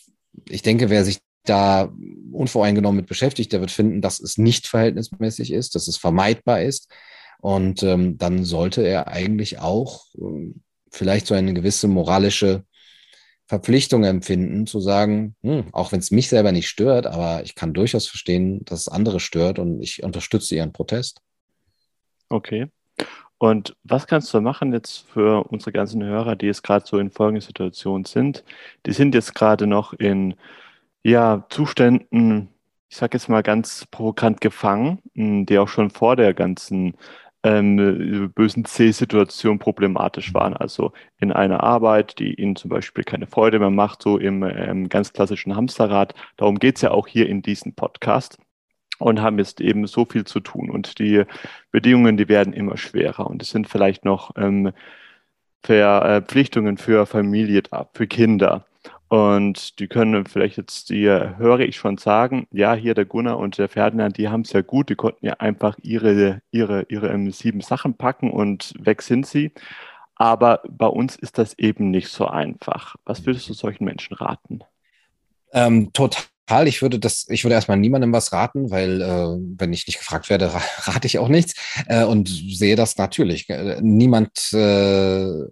ich 0.49 0.63
denke, 0.63 0.91
wer 0.91 1.05
sich 1.05 1.19
da 1.45 1.93
unvoreingenommen 2.33 2.97
mit 2.97 3.09
beschäftigt, 3.09 3.53
der 3.53 3.61
wird 3.61 3.71
finden, 3.71 4.03
dass 4.03 4.21
es 4.21 4.37
nicht 4.37 4.67
verhältnismäßig 4.67 5.53
ist, 5.53 5.75
dass 5.75 5.89
es 5.89 5.97
vermeidbar 5.97 6.63
ist. 6.63 6.93
Und 7.41 7.83
ähm, 7.83 8.19
dann 8.19 8.45
sollte 8.45 8.83
er 8.83 9.09
eigentlich 9.09 9.61
auch 9.61 10.07
äh, 10.15 10.53
vielleicht 10.91 11.27
so 11.27 11.35
eine 11.35 11.55
gewisse 11.55 11.89
moralische 11.89 12.65
Verpflichtung 13.47 14.05
empfinden, 14.05 14.67
zu 14.67 14.79
sagen, 14.79 15.35
hm, 15.43 15.73
auch 15.73 15.91
wenn 15.91 16.01
es 16.01 16.11
mich 16.11 16.29
selber 16.29 16.53
nicht 16.53 16.69
stört, 16.69 17.07
aber 17.07 17.43
ich 17.45 17.55
kann 17.55 17.73
durchaus 17.73 18.07
verstehen, 18.07 18.65
dass 18.67 18.81
es 18.81 18.89
andere 18.89 19.21
stört 19.21 19.59
und 19.59 19.81
ich 19.81 20.03
unterstütze 20.03 20.55
ihren 20.55 20.73
Protest. 20.73 21.23
Okay. 22.29 22.67
Und 23.39 23.77
was 23.85 24.07
kannst 24.07 24.35
du 24.35 24.41
machen 24.41 24.73
jetzt 24.73 25.07
für 25.09 25.45
unsere 25.45 25.73
ganzen 25.73 26.03
Hörer, 26.03 26.37
die 26.37 26.47
jetzt 26.47 26.63
gerade 26.63 26.85
so 26.85 26.99
in 26.99 27.11
folgender 27.11 27.41
Situation 27.41 28.05
sind? 28.05 28.45
Die 28.85 28.93
sind 28.93 29.15
jetzt 29.15 29.35
gerade 29.35 29.67
noch 29.67 29.93
in 29.95 30.35
ja, 31.03 31.47
Zuständen, 31.49 32.49
ich 32.91 32.97
sage 32.97 33.17
jetzt 33.17 33.29
mal 33.29 33.43
ganz 33.43 33.87
provokant 33.91 34.41
gefangen, 34.43 34.99
hm, 35.15 35.47
die 35.47 35.59
auch 35.59 35.69
schon 35.69 35.91
vor 35.91 36.17
der 36.17 36.35
ganzen 36.35 36.97
ähm, 37.45 38.33
bösen 38.35 38.65
C-Situation 38.65 39.59
problematisch 39.59 40.35
waren. 40.35 40.55
Also 40.55 40.93
in 41.19 41.33
einer 41.33 41.63
Arbeit, 41.63 42.19
die 42.19 42.35
ihnen 42.35 42.57
zum 42.57 42.71
Beispiel 42.71 43.05
keine 43.05 43.27
Freude 43.27 43.59
mehr 43.59 43.71
macht, 43.71 44.03
so 44.03 44.19
im 44.19 44.43
ähm, 44.43 44.89
ganz 44.89 45.13
klassischen 45.13 45.55
Hamsterrad. 45.55 46.15
Darum 46.37 46.59
geht 46.59 46.77
es 46.77 46.83
ja 46.83 46.91
auch 46.91 47.07
hier 47.07 47.29
in 47.29 47.43
diesem 47.43 47.75
Podcast. 47.75 48.39
und 48.99 49.21
haben 49.23 49.39
jetzt 49.39 49.61
eben 49.61 49.87
so 49.87 50.05
viel 50.05 50.25
zu 50.25 50.41
tun. 50.41 50.71
Und 50.71 50.99
die 50.99 51.23
Bedingungen, 51.71 52.17
die 52.17 52.29
werden 52.29 52.53
immer 52.53 52.77
schwerer. 52.77 53.29
Und 53.29 53.43
es 53.43 53.51
sind 53.51 53.69
vielleicht 53.69 54.05
noch 54.05 54.33
ähm, 54.37 54.73
Verpflichtungen 55.63 56.79
für 56.79 57.07
Familie 57.07 57.63
da, 57.63 57.89
für 57.95 58.07
Kinder. 58.07 58.67
Und 59.09 59.79
die 59.79 59.87
können 59.87 60.27
vielleicht 60.27 60.59
jetzt, 60.59 60.91
die 60.91 61.07
höre 61.07 61.61
ich 61.61 61.77
schon 61.77 61.97
sagen, 61.97 62.47
ja, 62.53 62.75
hier 62.75 62.95
der 62.95 63.07
Gunnar 63.07 63.39
und 63.39 63.57
der 63.57 63.69
Ferdinand, 63.69 64.19
die 64.19 64.29
haben 64.29 64.43
es 64.43 64.53
ja 64.53 64.61
gut, 64.61 64.91
die 64.91 64.97
konnten 64.97 65.25
ja 65.25 65.35
einfach 65.35 65.79
ihre, 65.83 66.43
ihre, 66.51 66.85
ihre 66.89 67.09
ähm, 67.09 67.31
sieben 67.31 67.63
Sachen 67.63 67.95
packen 67.95 68.31
und 68.31 68.75
weg 68.79 69.01
sind 69.01 69.27
sie. 69.27 69.53
Aber 70.15 70.61
bei 70.69 70.87
uns 70.87 71.17
ist 71.17 71.39
das 71.39 71.59
eben 71.59 71.91
nicht 71.91 72.09
so 72.09 72.27
einfach. 72.27 72.97
Was 73.05 73.25
würdest 73.25 73.49
du 73.49 73.55
solchen 73.55 73.85
Menschen 73.85 74.15
raten? 74.15 74.61
Ähm, 75.53 75.91
total 75.95 76.67
ich 76.67 76.83
würde 76.83 76.99
das, 76.99 77.27
ich 77.29 77.45
würde 77.45 77.55
erstmal 77.55 77.79
niemandem 77.79 78.13
was 78.13 78.33
raten, 78.33 78.71
weil 78.71 79.03
äh, 79.03 79.37
wenn 79.59 79.73
ich 79.73 79.87
nicht 79.87 79.99
gefragt 79.99 80.29
werde, 80.31 80.53
rate 80.85 81.07
ich 81.07 81.19
auch 81.19 81.29
nichts 81.29 81.55
äh, 81.87 82.05
und 82.05 82.29
sehe 82.29 82.77
das 82.77 82.97
natürlich. 82.97 83.49
Äh, 83.49 83.79
niemand 83.81 84.53
äh, 84.53 85.45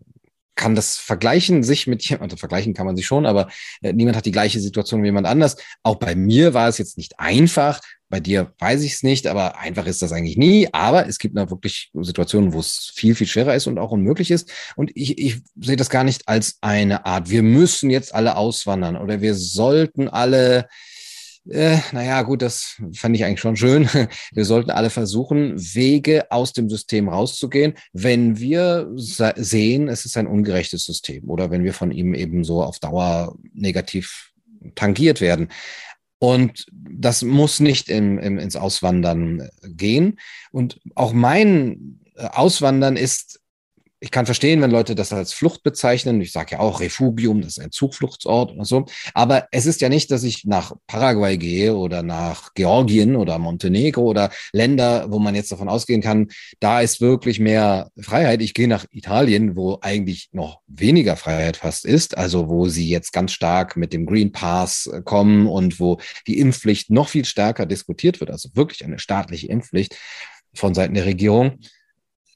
kann 0.56 0.74
das 0.74 0.96
vergleichen, 0.96 1.62
sich 1.62 1.86
mit 1.86 2.02
jemandem, 2.02 2.24
also 2.30 2.36
vergleichen 2.36 2.74
kann 2.74 2.86
man 2.86 2.96
sich 2.96 3.06
schon, 3.06 3.26
aber 3.26 3.48
äh, 3.82 3.92
niemand 3.92 4.16
hat 4.16 4.26
die 4.26 4.32
gleiche 4.32 4.58
Situation 4.58 5.02
wie 5.02 5.06
jemand 5.06 5.26
anders. 5.26 5.56
Auch 5.82 5.96
bei 5.96 6.16
mir 6.16 6.54
war 6.54 6.68
es 6.68 6.78
jetzt 6.78 6.96
nicht 6.98 7.20
einfach. 7.20 7.80
Bei 8.08 8.20
dir 8.20 8.54
weiß 8.60 8.82
ich 8.82 8.94
es 8.94 9.02
nicht, 9.02 9.26
aber 9.26 9.58
einfach 9.58 9.86
ist 9.86 10.00
das 10.00 10.12
eigentlich 10.12 10.36
nie. 10.36 10.68
Aber 10.72 11.08
es 11.08 11.18
gibt 11.18 11.36
da 11.36 11.50
wirklich 11.50 11.90
Situationen, 11.92 12.52
wo 12.52 12.60
es 12.60 12.92
viel, 12.94 13.14
viel 13.14 13.26
schwerer 13.26 13.54
ist 13.54 13.66
und 13.66 13.78
auch 13.78 13.90
unmöglich 13.90 14.30
ist. 14.30 14.50
Und 14.76 14.92
ich, 14.94 15.18
ich 15.18 15.42
sehe 15.60 15.76
das 15.76 15.90
gar 15.90 16.04
nicht 16.04 16.28
als 16.28 16.58
eine 16.60 17.04
Art, 17.04 17.30
wir 17.30 17.42
müssen 17.42 17.90
jetzt 17.90 18.14
alle 18.14 18.36
auswandern 18.36 18.96
oder 18.96 19.20
wir 19.20 19.34
sollten 19.34 20.08
alle 20.08 20.68
äh, 21.50 21.78
naja, 21.92 22.22
gut, 22.22 22.42
das 22.42 22.80
fand 22.94 23.16
ich 23.16 23.24
eigentlich 23.24 23.40
schon 23.40 23.56
schön. 23.56 23.88
Wir 24.32 24.44
sollten 24.44 24.70
alle 24.70 24.90
versuchen, 24.90 25.54
Wege 25.56 26.30
aus 26.30 26.52
dem 26.52 26.68
System 26.68 27.08
rauszugehen, 27.08 27.74
wenn 27.92 28.38
wir 28.38 28.90
sehen, 28.94 29.88
es 29.88 30.04
ist 30.04 30.16
ein 30.16 30.26
ungerechtes 30.26 30.84
System 30.84 31.28
oder 31.28 31.50
wenn 31.50 31.64
wir 31.64 31.74
von 31.74 31.90
ihm 31.90 32.14
eben 32.14 32.44
so 32.44 32.62
auf 32.62 32.78
Dauer 32.78 33.36
negativ 33.52 34.32
tangiert 34.74 35.20
werden. 35.20 35.48
Und 36.18 36.66
das 36.72 37.22
muss 37.22 37.60
nicht 37.60 37.88
im, 37.88 38.18
im, 38.18 38.38
ins 38.38 38.56
Auswandern 38.56 39.48
gehen. 39.62 40.18
Und 40.50 40.80
auch 40.94 41.12
mein 41.12 42.00
Auswandern 42.16 42.96
ist 42.96 43.40
ich 43.98 44.10
kann 44.10 44.26
verstehen, 44.26 44.60
wenn 44.60 44.70
Leute 44.70 44.94
das 44.94 45.12
als 45.12 45.32
Flucht 45.32 45.62
bezeichnen. 45.62 46.20
Ich 46.20 46.32
sage 46.32 46.52
ja 46.52 46.58
auch 46.60 46.80
Refugium, 46.80 47.40
das 47.40 47.56
ist 47.56 47.60
ein 47.60 47.72
Zugfluchtsort 47.72 48.52
oder 48.52 48.64
so. 48.66 48.84
Aber 49.14 49.48
es 49.52 49.64
ist 49.64 49.80
ja 49.80 49.88
nicht, 49.88 50.10
dass 50.10 50.22
ich 50.22 50.44
nach 50.44 50.74
Paraguay 50.86 51.38
gehe 51.38 51.74
oder 51.74 52.02
nach 52.02 52.52
Georgien 52.54 53.16
oder 53.16 53.38
Montenegro 53.38 54.02
oder 54.02 54.30
Länder, 54.52 55.10
wo 55.10 55.18
man 55.18 55.34
jetzt 55.34 55.50
davon 55.50 55.70
ausgehen 55.70 56.02
kann, 56.02 56.28
da 56.60 56.80
ist 56.80 57.00
wirklich 57.00 57.40
mehr 57.40 57.90
Freiheit. 57.98 58.42
Ich 58.42 58.52
gehe 58.52 58.68
nach 58.68 58.84
Italien, 58.90 59.56
wo 59.56 59.78
eigentlich 59.80 60.28
noch 60.32 60.60
weniger 60.66 61.16
Freiheit 61.16 61.56
fast 61.56 61.86
ist, 61.86 62.18
also 62.18 62.50
wo 62.50 62.68
sie 62.68 62.88
jetzt 62.88 63.12
ganz 63.14 63.32
stark 63.32 63.78
mit 63.78 63.94
dem 63.94 64.04
Green 64.04 64.30
Pass 64.30 64.86
äh, 64.92 65.00
kommen 65.02 65.46
und 65.46 65.80
wo 65.80 65.98
die 66.26 66.38
Impfpflicht 66.38 66.90
noch 66.90 67.08
viel 67.08 67.24
stärker 67.24 67.64
diskutiert 67.64 68.20
wird, 68.20 68.30
also 68.30 68.50
wirklich 68.54 68.84
eine 68.84 68.98
staatliche 68.98 69.46
Impfpflicht 69.48 69.96
von 70.54 70.74
Seiten 70.74 70.94
der 70.94 71.06
Regierung. 71.06 71.58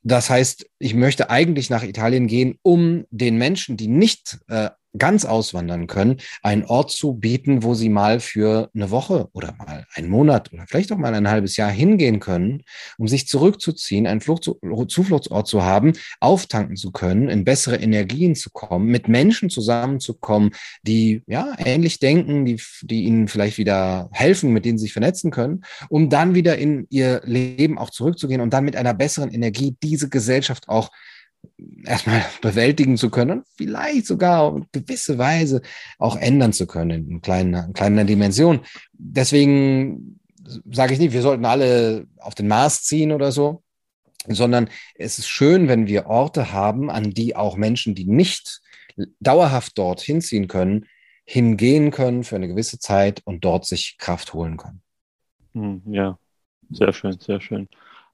Das 0.02 0.30
heißt, 0.30 0.66
ich 0.78 0.95
möchte 0.95 1.28
eigentlich 1.30 1.69
nach 1.69 1.83
Italien 1.83 2.26
gehen, 2.26 2.59
um 2.62 3.04
den 3.11 3.37
Menschen, 3.37 3.76
die 3.76 3.88
nicht 3.88 4.38
äh, 4.49 4.71
ganz 4.97 5.25
auswandern 5.25 5.87
können, 5.87 6.16
einen 6.42 6.64
Ort 6.64 6.90
zu 6.90 7.14
bieten, 7.14 7.62
wo 7.62 7.75
sie 7.75 7.88
mal 7.88 8.20
für 8.20 8.70
eine 8.75 8.90
Woche 8.90 9.28
oder 9.32 9.54
mal 9.56 9.87
einen 9.94 10.09
Monat 10.09 10.52
oder 10.52 10.64
vielleicht 10.66 10.92
auch 10.92 10.97
mal 10.97 11.14
ein 11.14 11.28
halbes 11.28 11.56
Jahr 11.56 11.70
hingehen 11.70 12.20
können, 12.20 12.62
um 12.99 13.06
sich 13.09 13.28
zurückzuziehen, 13.28 14.06
einen 14.06 14.20
Flucht 14.20 14.50
Zufluchtsort 14.88 15.47
zu 15.47 15.62
haben, 15.62 15.92
auftanken 16.20 16.76
zu 16.76 16.90
können, 16.90 17.28
in 17.28 17.44
bessere 17.44 17.76
Energien 17.76 18.35
zu 18.35 18.50
kommen, 18.50 18.87
mit 18.87 19.09
Menschen 19.09 19.50
zusammenzukommen, 19.50 20.50
die 20.82 21.23
ja 21.26 21.54
ähnlich 21.59 21.99
denken, 21.99 22.44
die, 22.44 22.61
die 22.82 23.04
ihnen 23.04 23.28
vielleicht 23.28 23.59
wieder 23.59 24.09
helfen, 24.12 24.52
mit 24.52 24.64
denen 24.64 24.78
sie 24.78 24.85
sich 24.85 24.92
vernetzen 24.92 25.30
können, 25.30 25.62
um 25.88 26.09
dann 26.09 26.35
wieder 26.35 26.59
in 26.59 26.87
ihr 26.90 27.20
Leben 27.25 27.78
auch 27.78 27.90
zurückzugehen 27.90 28.40
und 28.40 28.52
dann 28.52 28.64
mit 28.64 28.76
einer 28.76 28.94
besseren 28.94 29.30
Energie 29.30 29.76
diese 29.82 30.09
Gesellschaft 30.09 30.68
auch 30.68 30.90
erstmal 31.85 32.25
bewältigen 32.42 32.97
zu 32.97 33.11
können, 33.11 33.44
vielleicht 33.56 34.06
sogar 34.06 34.40
auf 34.42 34.62
gewisse 34.73 35.18
Weise 35.18 35.62
auch 35.99 36.16
ändern 36.16 36.52
zu 36.52 36.66
können 36.66 37.11
in 37.11 37.20
kleiner, 37.20 37.66
in 37.66 37.73
kleiner 37.73 38.04
Dimension. 38.04 38.61
Deswegen 38.92 40.20
sage 40.70 40.94
ich 40.94 40.99
nicht, 40.99 41.12
wir 41.12 41.23
sollten 41.23 41.44
alle 41.44 42.06
auf 42.18 42.35
den 42.35 42.49
Mars 42.49 42.82
ziehen 42.82 43.12
oder 43.12 43.32
so, 43.32 43.62
sondern 44.26 44.68
es 44.94 45.18
ist 45.18 45.28
schön, 45.28 45.68
wenn 45.68 45.87
wir 45.87 46.06
Orte 46.06 46.52
haben, 46.52 46.90
an 46.90 47.11
die 47.11 47.37
auch 47.37 47.56
Menschen, 47.56 47.94
die 47.94 48.06
nicht 48.06 48.61
dauerhaft 49.20 49.78
dort 49.78 50.00
hinziehen 50.00 50.49
können, 50.49 50.87
hingehen 51.25 51.90
können 51.90 52.25
für 52.25 52.37
eine 52.37 52.49
gewisse 52.49 52.78
Zeit 52.78 53.23
und 53.25 53.44
dort 53.44 53.64
sich 53.64 53.97
Kraft 53.99 54.35
holen 54.35 54.56
können. 54.56 54.82
Hm, 55.52 55.82
ja, 55.87 56.18
sehr 56.70 56.92
schön, 56.92 57.18
sehr 57.18 57.40
schön. 57.40 57.68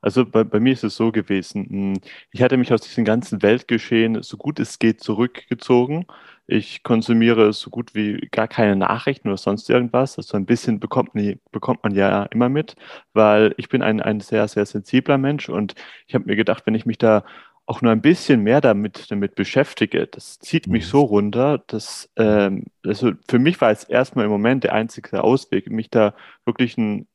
Also 0.07 0.25
bei, 0.25 0.45
bei, 0.45 0.61
mir 0.61 0.73
ist 0.73 0.85
es 0.85 0.95
so 0.95 1.11
gewesen, 1.11 1.67
hm, 1.69 2.01
ich 2.31 2.41
hatte 2.41 2.57
mich 2.57 2.73
aus 2.73 2.81
diesem 2.83 3.05
ganzen 3.05 3.43
Weltgeschehen 3.43 4.23
so 4.23 4.37
gut 4.37 4.61
es 4.61 4.79
geht 4.79 5.01
zurückgezogen. 5.03 6.07
Ich 6.47 6.85
konsumiere 6.85 7.53
so 7.53 7.71
gut 7.71 7.93
wie 7.97 8.29
gar 8.31 8.47
keine 8.47 8.77
Nachrichten 8.77 9.27
oder 9.27 9.37
sonst 9.37 9.69
irgendwas. 9.69 10.17
Also 10.17 10.37
ein 10.37 10.47
bisschen 10.47 10.79
bekommt, 10.79 11.11
bekommt 11.51 11.83
man 11.83 11.93
ja 11.97 12.23
immer 12.27 12.49
mit, 12.49 12.77
weil 13.15 13.53
ich 13.57 13.69
bin 13.69 13.83
ein, 13.83 14.01
ein 14.01 14.21
sehr, 14.21 14.47
sehr 14.47 14.65
sensibler 14.65 15.19
Mensch 15.19 15.49
und 15.49 15.75
ich 16.07 16.15
habe 16.15 16.27
mir 16.27 16.37
gedacht, 16.37 16.67
wenn 16.67 16.77
ich 16.77 16.87
mich 16.87 16.99
da 16.99 17.25
auch 17.67 17.83
nur 17.83 17.91
ein 17.91 18.01
bisschen 18.01 18.43
mehr 18.45 18.61
damit, 18.61 19.11
damit 19.11 19.35
beschäftige, 19.35 20.07
das 20.07 20.39
zieht 20.39 20.69
mich 20.69 20.85
mhm. 20.85 20.89
so 20.91 21.01
runter, 21.01 21.65
dass 21.67 22.13
ähm, 22.17 22.67
also 22.85 23.11
für 23.29 23.41
mich 23.41 23.61
war 23.61 23.73
es 23.73 23.83
erstmal 23.83 24.27
im 24.27 24.31
Moment 24.31 24.63
der 24.63 24.73
einzige 24.75 25.25
Ausweg, 25.25 25.69
mich 25.69 25.91
da 25.91 26.15
wirklich 26.45 26.79
einen 26.79 27.09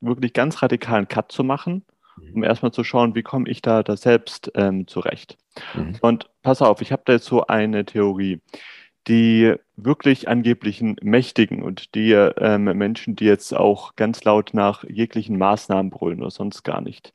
wirklich 0.00 0.32
ganz 0.32 0.62
radikalen 0.62 1.06
Cut 1.08 1.30
zu 1.30 1.44
machen 1.44 1.84
um 2.34 2.42
erstmal 2.42 2.72
zu 2.72 2.84
schauen, 2.84 3.14
wie 3.14 3.22
komme 3.22 3.48
ich 3.48 3.62
da, 3.62 3.82
da 3.82 3.96
selbst 3.96 4.52
ähm, 4.54 4.86
zurecht. 4.86 5.38
Mhm. 5.74 5.96
Und 6.00 6.30
pass 6.42 6.62
auf, 6.62 6.80
ich 6.80 6.92
habe 6.92 7.02
da 7.04 7.14
jetzt 7.14 7.26
so 7.26 7.46
eine 7.46 7.84
Theorie. 7.84 8.40
Die 9.06 9.54
wirklich 9.76 10.28
angeblichen 10.28 10.96
Mächtigen 11.02 11.62
und 11.62 11.94
die 11.94 12.12
ähm, 12.12 12.64
Menschen, 12.64 13.16
die 13.16 13.26
jetzt 13.26 13.52
auch 13.52 13.96
ganz 13.96 14.24
laut 14.24 14.54
nach 14.54 14.82
jeglichen 14.84 15.36
Maßnahmen 15.36 15.90
brüllen 15.90 16.22
oder 16.22 16.30
sonst 16.30 16.62
gar 16.62 16.80
nicht. 16.80 17.12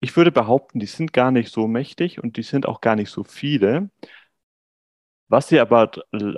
Ich 0.00 0.16
würde 0.16 0.32
behaupten, 0.32 0.78
die 0.78 0.86
sind 0.86 1.12
gar 1.12 1.32
nicht 1.32 1.52
so 1.52 1.66
mächtig 1.66 2.22
und 2.22 2.38
die 2.38 2.42
sind 2.42 2.66
auch 2.66 2.80
gar 2.80 2.96
nicht 2.96 3.10
so 3.10 3.24
viele. 3.24 3.90
Was 5.28 5.48
sie 5.48 5.60
aber 5.60 5.90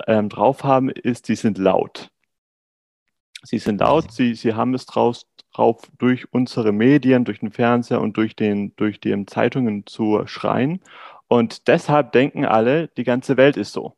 ähm, 0.07 0.29
drauf 0.29 0.63
haben, 0.63 0.89
ist, 0.89 1.29
die 1.29 1.35
sind 1.35 1.57
laut. 1.57 2.09
Sie 3.43 3.57
sind 3.57 3.79
laut, 3.79 4.11
sie, 4.11 4.35
sie 4.35 4.53
haben 4.53 4.73
es 4.73 4.85
draus, 4.85 5.25
drauf, 5.53 5.81
durch 5.97 6.31
unsere 6.33 6.71
Medien, 6.71 7.25
durch 7.25 7.39
den 7.39 7.51
Fernseher 7.51 8.01
und 8.01 8.17
durch, 8.17 8.35
den, 8.35 8.75
durch 8.75 8.99
die 8.99 9.25
Zeitungen 9.25 9.85
zu 9.85 10.25
schreien. 10.27 10.81
Und 11.27 11.67
deshalb 11.67 12.11
denken 12.11 12.45
alle, 12.45 12.89
die 12.89 13.03
ganze 13.03 13.37
Welt 13.37 13.55
ist 13.57 13.73
so. 13.73 13.95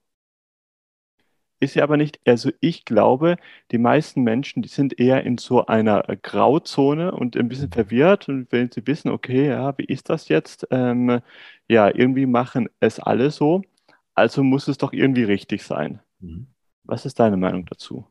Ist 1.62 1.74
sie 1.74 1.82
aber 1.84 1.96
nicht. 1.96 2.20
Also 2.26 2.52
ich 2.60 2.86
glaube, 2.86 3.38
die 3.70 3.78
meisten 3.78 4.24
Menschen, 4.24 4.64
die 4.64 4.70
sind 4.70 5.00
eher 5.00 5.24
in 5.24 5.38
so 5.38 5.66
einer 5.68 6.02
Grauzone 6.22 7.12
und 7.12 7.38
ein 7.38 7.50
bisschen 7.50 7.72
verwirrt. 7.72 8.28
Und 8.30 8.52
wenn 8.52 8.72
sie 8.72 8.86
wissen, 8.88 9.10
okay, 9.12 9.48
ja, 9.50 9.78
wie 9.78 9.86
ist 9.86 10.10
das 10.10 10.28
jetzt? 10.28 10.68
Ähm, 10.72 11.22
ja, 11.68 11.88
irgendwie 11.94 12.26
machen 12.26 12.68
es 12.80 13.00
alle 13.00 13.30
so. 13.30 13.62
Also 14.16 14.44
muss 14.44 14.68
es 14.68 14.80
doch 14.80 14.92
irgendwie 14.92 15.24
richtig 15.24 15.64
sein. 15.64 16.02
Mhm. 16.20 16.48
Was 16.84 17.06
ist 17.06 17.20
deine 17.20 17.38
Meinung 17.38 17.66
dazu? 17.68 18.11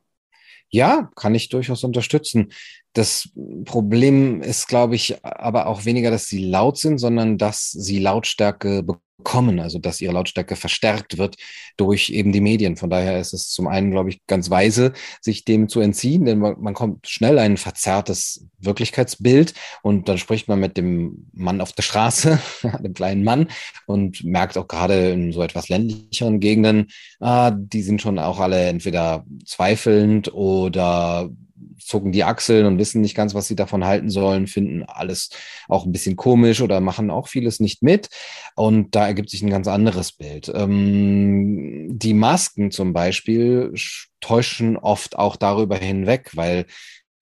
Ja, 0.71 1.11
kann 1.17 1.35
ich 1.35 1.49
durchaus 1.49 1.85
unterstützen. 1.85 2.53
Das 2.93 3.31
Problem 3.65 4.41
ist, 4.41 4.69
glaube 4.69 4.95
ich, 4.95 5.25
aber 5.25 5.67
auch 5.67 5.85
weniger, 5.85 6.11
dass 6.11 6.27
sie 6.27 6.45
laut 6.45 6.79
sind, 6.79 6.99
sondern 6.99 7.39
dass 7.39 7.71
sie 7.71 7.99
Lautstärke 7.99 8.83
bekommen, 8.83 9.61
also 9.61 9.79
dass 9.79 10.01
ihre 10.01 10.13
Lautstärke 10.13 10.57
verstärkt 10.57 11.19
wird 11.19 11.37
durch 11.77 12.11
eben 12.11 12.33
die 12.33 12.41
Medien. 12.41 12.77
Von 12.77 12.91
daher 12.91 13.21
ist 13.21 13.33
es 13.33 13.51
zum 13.51 13.69
einen, 13.69 13.91
glaube 13.91 14.11
ich, 14.11 14.27
ganz 14.27 14.51
weise, 14.51 14.93
sich 15.21 15.45
dem 15.45 15.69
zu 15.69 15.81
entziehen, 15.81 16.25
denn 16.25 16.39
man, 16.39 16.61
man 16.61 16.75
kommt 16.75 17.07
schnell 17.09 17.39
ein 17.39 17.57
verzerrtes 17.57 18.47
Wirklichkeitsbild 18.61 19.55
und 19.83 20.09
dann 20.09 20.19
spricht 20.19 20.49
man 20.49 20.61
mit 20.61 20.77
dem 20.77 21.27
Mann 21.33 21.61
auf 21.61 21.73
der 21.73 21.83
Straße, 21.83 22.39
dem 22.81 22.95
kleinen 22.95 23.25
Mann 23.25 23.49
und 23.87 24.25
merkt 24.25 24.57
auch 24.59 24.69
gerade 24.69 25.11
in 25.11 25.33
so 25.33 25.43
etwas 25.43 25.69
ländlicheren 25.69 26.41
Gegenden, 26.41 26.89
ah, 27.21 27.51
die 27.51 27.83
sind 27.83 28.01
schon 28.03 28.19
auch 28.19 28.41
alle 28.41 28.69
entweder 28.69 29.25
zweifelnd 29.45 30.33
oder 30.33 31.31
zucken 31.79 32.13
die 32.13 32.25
Achseln 32.25 32.67
und 32.67 32.79
wissen 32.79 33.01
nicht 33.01 33.15
ganz, 33.15 33.35
was 33.35 33.49
sie 33.49 33.57
davon 33.57 33.85
halten 33.85 34.11
sollen, 34.11 34.47
finden 34.47 34.85
alles 34.85 35.31
auch 35.69 35.85
ein 35.85 35.93
bisschen 35.93 36.17
komisch 36.17 36.61
oder 36.61 36.81
machen 36.81 37.11
auch 37.11 37.29
vieles 37.29 37.61
nicht 37.61 37.83
mit. 37.83 38.09
Und 38.55 38.95
da 38.95 39.07
ergibt 39.07 39.31
sich 39.31 39.43
ein 39.43 39.51
ganz 39.51 39.67
anderes 39.67 40.13
Bild. 40.13 40.51
Ähm, 40.55 41.89
die 41.91 42.15
Masken 42.15 42.71
zum 42.71 42.93
Beispiel 42.93 43.73
täuschen 44.21 44.77
oft 44.77 45.19
auch 45.19 45.37
darüber 45.37 45.77
hinweg, 45.77 46.31
weil 46.35 46.67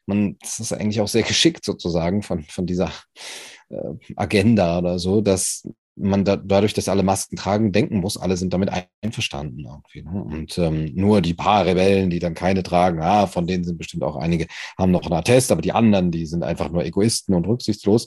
man, 0.08 0.36
das 0.40 0.58
ist 0.58 0.72
eigentlich 0.72 1.00
auch 1.00 1.08
sehr 1.08 1.22
geschickt 1.22 1.64
sozusagen 1.64 2.22
von, 2.22 2.42
von 2.42 2.66
dieser 2.66 2.92
äh, 3.68 3.94
Agenda 4.16 4.78
oder 4.78 4.98
so, 4.98 5.20
dass 5.20 5.68
man 6.00 6.24
da, 6.24 6.36
dadurch, 6.36 6.74
dass 6.74 6.88
alle 6.88 7.02
Masken 7.02 7.36
tragen, 7.36 7.72
denken 7.72 7.98
muss, 7.98 8.16
alle 8.16 8.36
sind 8.36 8.52
damit 8.52 8.70
einverstanden 9.02 9.64
irgendwie. 9.64 10.02
Ne? 10.02 10.22
Und 10.22 10.58
ähm, 10.58 10.92
nur 10.94 11.20
die 11.20 11.34
paar 11.34 11.66
Rebellen, 11.66 12.10
die 12.10 12.18
dann 12.18 12.34
keine 12.34 12.62
tragen, 12.62 13.00
ah, 13.00 13.26
von 13.26 13.46
denen 13.46 13.64
sind 13.64 13.78
bestimmt 13.78 14.02
auch 14.02 14.16
einige, 14.16 14.46
haben 14.78 14.92
noch 14.92 15.02
einen 15.02 15.14
Attest, 15.14 15.52
aber 15.52 15.62
die 15.62 15.72
anderen, 15.72 16.10
die 16.10 16.26
sind 16.26 16.42
einfach 16.42 16.70
nur 16.70 16.84
Egoisten 16.84 17.34
und 17.34 17.46
rücksichtslos. 17.46 18.06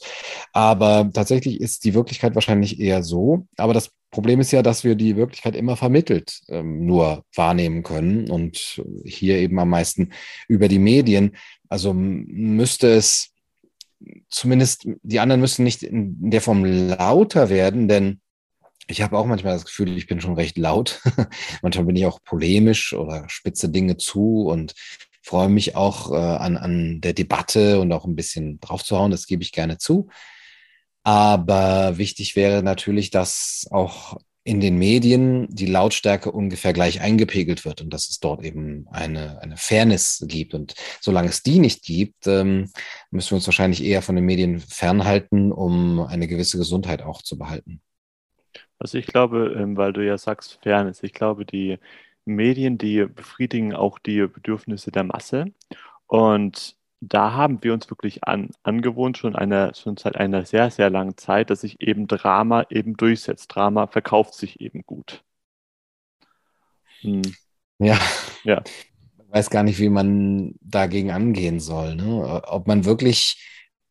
Aber 0.53 1.09
tatsächlich 1.13 1.61
ist 1.61 1.83
die 1.85 1.93
Wirklichkeit 1.93 2.35
wahrscheinlich 2.35 2.79
eher 2.79 3.03
so. 3.03 3.47
Aber 3.57 3.73
das 3.73 3.91
Problem 4.11 4.41
ist 4.41 4.51
ja, 4.51 4.61
dass 4.61 4.83
wir 4.83 4.95
die 4.95 5.15
Wirklichkeit 5.15 5.55
immer 5.55 5.77
vermittelt 5.77 6.41
ähm, 6.49 6.85
nur 6.85 7.23
wahrnehmen 7.33 7.81
können 7.81 8.29
und 8.29 8.83
hier 9.05 9.37
eben 9.37 9.57
am 9.59 9.69
meisten 9.69 10.11
über 10.47 10.67
die 10.67 10.79
Medien. 10.79 11.37
Also 11.69 11.93
müsste 11.93 12.91
es 12.91 13.30
zumindest 14.29 14.87
die 15.03 15.19
anderen 15.19 15.41
müssen 15.41 15.63
nicht 15.63 15.83
in 15.83 16.29
der 16.29 16.41
Form 16.41 16.63
lauter 16.65 17.49
werden, 17.49 17.87
denn 17.87 18.21
ich 18.87 19.01
habe 19.01 19.17
auch 19.17 19.25
manchmal 19.25 19.53
das 19.53 19.65
Gefühl, 19.65 19.95
ich 19.97 20.07
bin 20.07 20.21
schon 20.21 20.35
recht 20.35 20.57
laut. 20.57 21.01
manchmal 21.61 21.85
bin 21.85 21.95
ich 21.95 22.05
auch 22.05 22.21
polemisch 22.23 22.93
oder 22.93 23.27
spitze 23.29 23.69
Dinge 23.69 23.97
zu 23.97 24.43
und 24.43 24.73
freue 25.21 25.49
mich 25.49 25.75
auch 25.75 26.11
äh, 26.11 26.15
an, 26.15 26.57
an 26.57 27.01
der 27.01 27.13
Debatte 27.13 27.79
und 27.79 27.91
auch 27.93 28.05
ein 28.05 28.15
bisschen 28.15 28.59
draufzuhauen. 28.59 29.11
Das 29.11 29.27
gebe 29.27 29.43
ich 29.43 29.51
gerne 29.51 29.77
zu. 29.77 30.09
Aber 31.03 31.97
wichtig 31.97 32.35
wäre 32.35 32.63
natürlich, 32.63 33.09
dass 33.11 33.67
auch 33.71 34.17
in 34.43 34.59
den 34.59 34.77
Medien 34.77 35.47
die 35.49 35.67
Lautstärke 35.67 36.31
ungefähr 36.31 36.73
gleich 36.73 37.01
eingepegelt 37.01 37.63
wird 37.63 37.81
und 37.81 37.91
dass 37.93 38.09
es 38.09 38.19
dort 38.19 38.43
eben 38.43 38.87
eine, 38.89 39.39
eine 39.41 39.55
Fairness 39.55 40.25
gibt. 40.27 40.53
Und 40.55 40.73
solange 40.99 41.29
es 41.29 41.43
die 41.43 41.59
nicht 41.59 41.83
gibt, 41.83 42.25
ähm, 42.25 42.71
müssen 43.11 43.31
wir 43.31 43.35
uns 43.35 43.47
wahrscheinlich 43.47 43.83
eher 43.83 44.01
von 44.01 44.15
den 44.15 44.25
Medien 44.25 44.59
fernhalten, 44.59 45.51
um 45.51 45.99
eine 45.99 46.27
gewisse 46.27 46.57
Gesundheit 46.57 47.03
auch 47.03 47.21
zu 47.21 47.37
behalten. 47.37 47.81
Also 48.79 48.97
ich 48.97 49.05
glaube, 49.05 49.55
ähm, 49.57 49.77
weil 49.77 49.93
du 49.93 50.03
ja 50.03 50.17
sagst 50.17 50.57
Fairness, 50.63 51.03
ich 51.03 51.13
glaube, 51.13 51.45
die 51.45 51.77
Medien, 52.25 52.79
die 52.79 53.05
befriedigen 53.05 53.73
auch 53.73 53.99
die 53.99 54.25
Bedürfnisse 54.25 54.91
der 54.91 55.03
Masse. 55.03 55.45
Und 56.07 56.75
da 57.01 57.33
haben 57.33 57.63
wir 57.63 57.73
uns 57.73 57.89
wirklich 57.89 58.23
an, 58.23 58.51
angewohnt, 58.61 59.17
schon, 59.17 59.35
eine, 59.35 59.73
schon 59.75 59.97
seit 59.97 60.15
einer 60.15 60.45
sehr, 60.45 60.69
sehr 60.69 60.91
langen 60.91 61.17
Zeit, 61.17 61.49
dass 61.49 61.61
sich 61.61 61.81
eben 61.81 62.07
Drama 62.07 62.65
eben 62.69 62.95
durchsetzt. 62.95 63.53
Drama 63.53 63.87
verkauft 63.87 64.35
sich 64.35 64.61
eben 64.61 64.83
gut. 64.85 65.23
Hm. 67.01 67.23
Ja. 67.79 67.99
ja. 68.43 68.61
Ich 68.63 69.33
weiß 69.33 69.49
gar 69.49 69.63
nicht, 69.63 69.79
wie 69.79 69.89
man 69.89 70.55
dagegen 70.61 71.09
angehen 71.09 71.59
soll. 71.59 71.95
Ne? 71.95 72.43
Ob 72.47 72.67
man 72.67 72.85
wirklich 72.85 73.43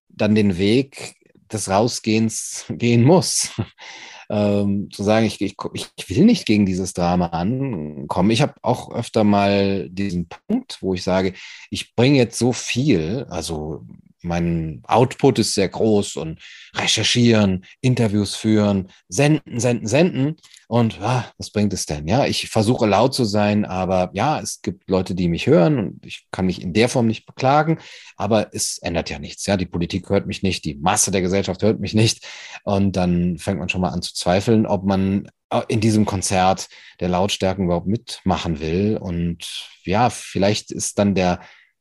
dann 0.09 0.37
den 0.37 0.57
Weg 0.57 1.17
des 1.53 1.69
Rausgehens 1.69 2.65
gehen 2.69 3.03
muss 3.03 3.51
ähm, 4.31 4.89
zu 4.93 5.03
sagen, 5.03 5.27
ich, 5.27 5.41
ich, 5.41 5.57
ich 5.75 6.09
will 6.09 6.25
nicht 6.25 6.47
gegen 6.47 6.67
dieses 6.67 6.93
Drama 6.93 7.27
ankommen. 7.27 8.31
Ich 8.31 8.43
habe 8.43 8.55
auch 8.63 8.93
öfter 8.93 9.25
mal 9.25 9.89
diesen 9.91 10.29
Punkt, 10.29 10.79
wo 10.81 10.95
ich 10.95 11.03
sage, 11.03 11.35
ich 11.71 11.95
bringe 11.95 12.17
jetzt 12.17 12.39
so 12.39 12.53
viel, 12.53 13.27
also 13.29 13.85
mein 14.23 14.83
Output 14.87 15.39
ist 15.39 15.55
sehr 15.55 15.69
groß 15.69 16.17
und 16.17 16.41
recherchieren, 16.75 17.65
Interviews 17.81 18.37
führen, 18.37 18.89
senden, 19.09 19.59
senden, 19.59 19.87
senden. 19.87 20.37
Und 20.69 21.01
ah, 21.01 21.25
was 21.39 21.51
bringt 21.51 21.73
es 21.73 21.87
denn? 21.87 22.07
Ja, 22.07 22.27
ich 22.27 22.49
versuche 22.49 22.87
laut 22.87 23.15
zu 23.15 23.25
sein, 23.25 23.65
aber 23.65 24.11
ja, 24.13 24.41
es 24.41 24.63
gibt 24.63 24.89
Leute, 24.89 25.15
die 25.15 25.29
mich 25.29 25.47
hören 25.47 25.79
und 25.79 26.07
ich 26.07 26.27
kann 26.31 26.47
mich 26.47 26.63
in 26.63 26.73
der 26.73 26.89
Form 26.89 27.07
nicht 27.07 27.27
beklagen, 27.27 27.79
aber 28.17 28.55
es 28.55 28.79
ändert 28.79 29.11
ja 29.11 29.19
nichts. 29.19 29.47
Ja, 29.47 29.57
die 29.57 29.67
Politik 29.67 30.09
hört 30.11 30.27
mich 30.27 30.43
nicht, 30.43 30.65
die 30.65 30.77
Masse 30.77 31.11
der 31.11 31.23
Gesellschaft 31.23 31.63
hört 31.63 31.81
mich 31.81 31.95
nicht. 31.95 32.27
Und 32.65 32.97
dann 32.97 33.39
fängt 33.39 33.59
man 33.59 33.69
schon 33.69 33.81
mal 33.81 33.91
an 33.91 34.03
zu 34.03 34.15
zweifeln, 34.15 34.67
ob 34.67 34.85
man 34.85 35.29
äh, 35.51 35.63
in 35.69 35.81
diesem 35.81 36.05
Konzert 36.05 36.69
der 37.01 37.09
Lautstärken 37.09 37.65
überhaupt 37.65 37.87
mitmachen 37.87 38.61
will. 38.61 38.97
Und 38.97 39.69
ja, 39.85 40.11
vielleicht 40.11 40.71
ist 40.71 40.99
dann 40.99 41.15
der 41.15 41.41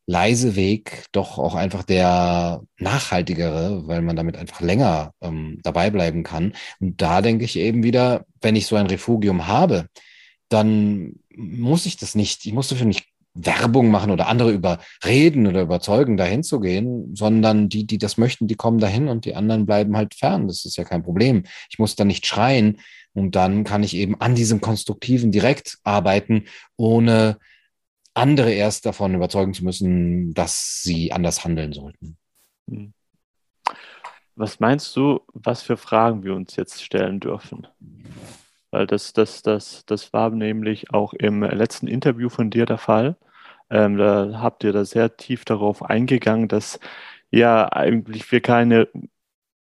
leise 0.09 0.55
Weg 0.55 1.05
doch 1.11 1.37
auch 1.37 1.53
einfach 1.53 1.83
der 1.83 2.63
nachhaltigere, 2.79 3.87
weil 3.87 4.01
man 4.01 4.15
damit 4.15 4.37
einfach 4.37 4.59
länger 4.59 5.13
ähm, 5.21 5.59
dabei 5.61 5.91
bleiben 5.91 6.23
kann. 6.23 6.53
Und 6.79 6.99
da 6.99 7.21
denke 7.21 7.45
ich 7.45 7.57
eben 7.57 7.83
wieder, 7.83 8.25
wenn 8.41 8.55
ich 8.55 8.65
so 8.65 8.75
ein 8.75 8.87
Refugium 8.87 9.45
habe, 9.45 9.85
dann 10.49 11.19
muss 11.35 11.85
ich 11.85 11.95
das 11.95 12.15
nicht, 12.15 12.47
ich 12.47 12.53
muss 12.53 12.69
dafür 12.69 12.87
nicht 12.87 13.05
Werbung 13.35 13.91
machen 13.91 14.09
oder 14.09 14.27
andere 14.27 14.51
überreden 14.51 15.45
oder 15.45 15.61
überzeugen, 15.61 16.17
dahin 16.17 16.41
zu 16.41 16.59
gehen, 16.59 17.15
sondern 17.15 17.69
die, 17.69 17.85
die 17.85 17.99
das 17.99 18.17
möchten, 18.17 18.47
die 18.47 18.55
kommen 18.55 18.79
dahin 18.79 19.09
und 19.09 19.25
die 19.25 19.35
anderen 19.35 19.67
bleiben 19.67 19.95
halt 19.95 20.15
fern. 20.15 20.47
Das 20.47 20.65
ist 20.65 20.75
ja 20.75 20.85
kein 20.85 21.03
Problem. 21.03 21.43
Ich 21.69 21.77
muss 21.77 21.95
da 21.95 22.03
nicht 22.03 22.25
schreien 22.25 22.79
und 23.13 23.35
dann 23.35 23.63
kann 23.63 23.83
ich 23.83 23.95
eben 23.95 24.19
an 24.19 24.33
diesem 24.33 24.59
Konstruktiven 24.59 25.31
direkt 25.31 25.77
arbeiten, 25.83 26.45
ohne 26.77 27.37
andere 28.13 28.51
erst 28.51 28.85
davon 28.85 29.15
überzeugen 29.15 29.53
zu 29.53 29.63
müssen, 29.63 30.33
dass 30.33 30.81
sie 30.83 31.11
anders 31.11 31.43
handeln 31.43 31.73
sollten. 31.73 32.17
Hm. 32.69 32.93
Was 34.35 34.59
meinst 34.59 34.95
du, 34.95 35.19
was 35.33 35.61
für 35.63 35.75
Fragen 35.75 36.23
wir 36.23 36.33
uns 36.33 36.55
jetzt 36.55 36.81
stellen 36.81 37.19
dürfen? 37.19 37.67
Weil 38.71 38.87
das, 38.87 39.11
das, 39.11 39.41
das, 39.41 39.85
das 39.85 40.13
war 40.13 40.29
nämlich 40.29 40.93
auch 40.93 41.13
im 41.13 41.43
letzten 41.43 41.87
Interview 41.87 42.29
von 42.29 42.49
dir 42.49 42.65
der 42.65 42.77
Fall. 42.77 43.17
Ähm, 43.69 43.97
da 43.97 44.39
habt 44.41 44.63
ihr 44.63 44.71
da 44.71 44.85
sehr 44.85 45.17
tief 45.17 45.43
darauf 45.43 45.83
eingegangen, 45.83 46.47
dass 46.47 46.79
ja 47.31 47.71
eigentlich 47.71 48.31
wir 48.31 48.41
keine, 48.41 48.87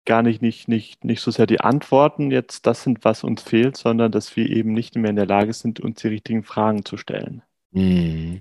gar 0.04 0.22
nicht, 0.22 0.40
nicht, 0.40 0.68
nicht, 0.68 1.04
nicht 1.04 1.20
so 1.20 1.30
sehr 1.30 1.46
die 1.46 1.60
Antworten 1.60 2.30
jetzt 2.30 2.66
das 2.66 2.82
sind, 2.84 3.04
was 3.04 3.24
uns 3.24 3.42
fehlt, 3.42 3.76
sondern 3.76 4.12
dass 4.12 4.36
wir 4.36 4.48
eben 4.48 4.72
nicht 4.72 4.94
mehr 4.96 5.10
in 5.10 5.16
der 5.16 5.26
Lage 5.26 5.52
sind, 5.52 5.80
uns 5.80 6.00
die 6.00 6.08
richtigen 6.08 6.44
Fragen 6.44 6.84
zu 6.84 6.96
stellen. 6.96 7.42
Mhm. 7.72 8.40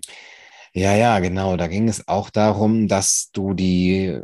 Ja, 0.74 0.96
ja, 0.96 1.20
genau. 1.20 1.58
Da 1.58 1.68
ging 1.68 1.90
es 1.90 2.08
auch 2.08 2.30
darum, 2.30 2.88
dass 2.88 3.32
du 3.34 3.54
die, 3.56 4.20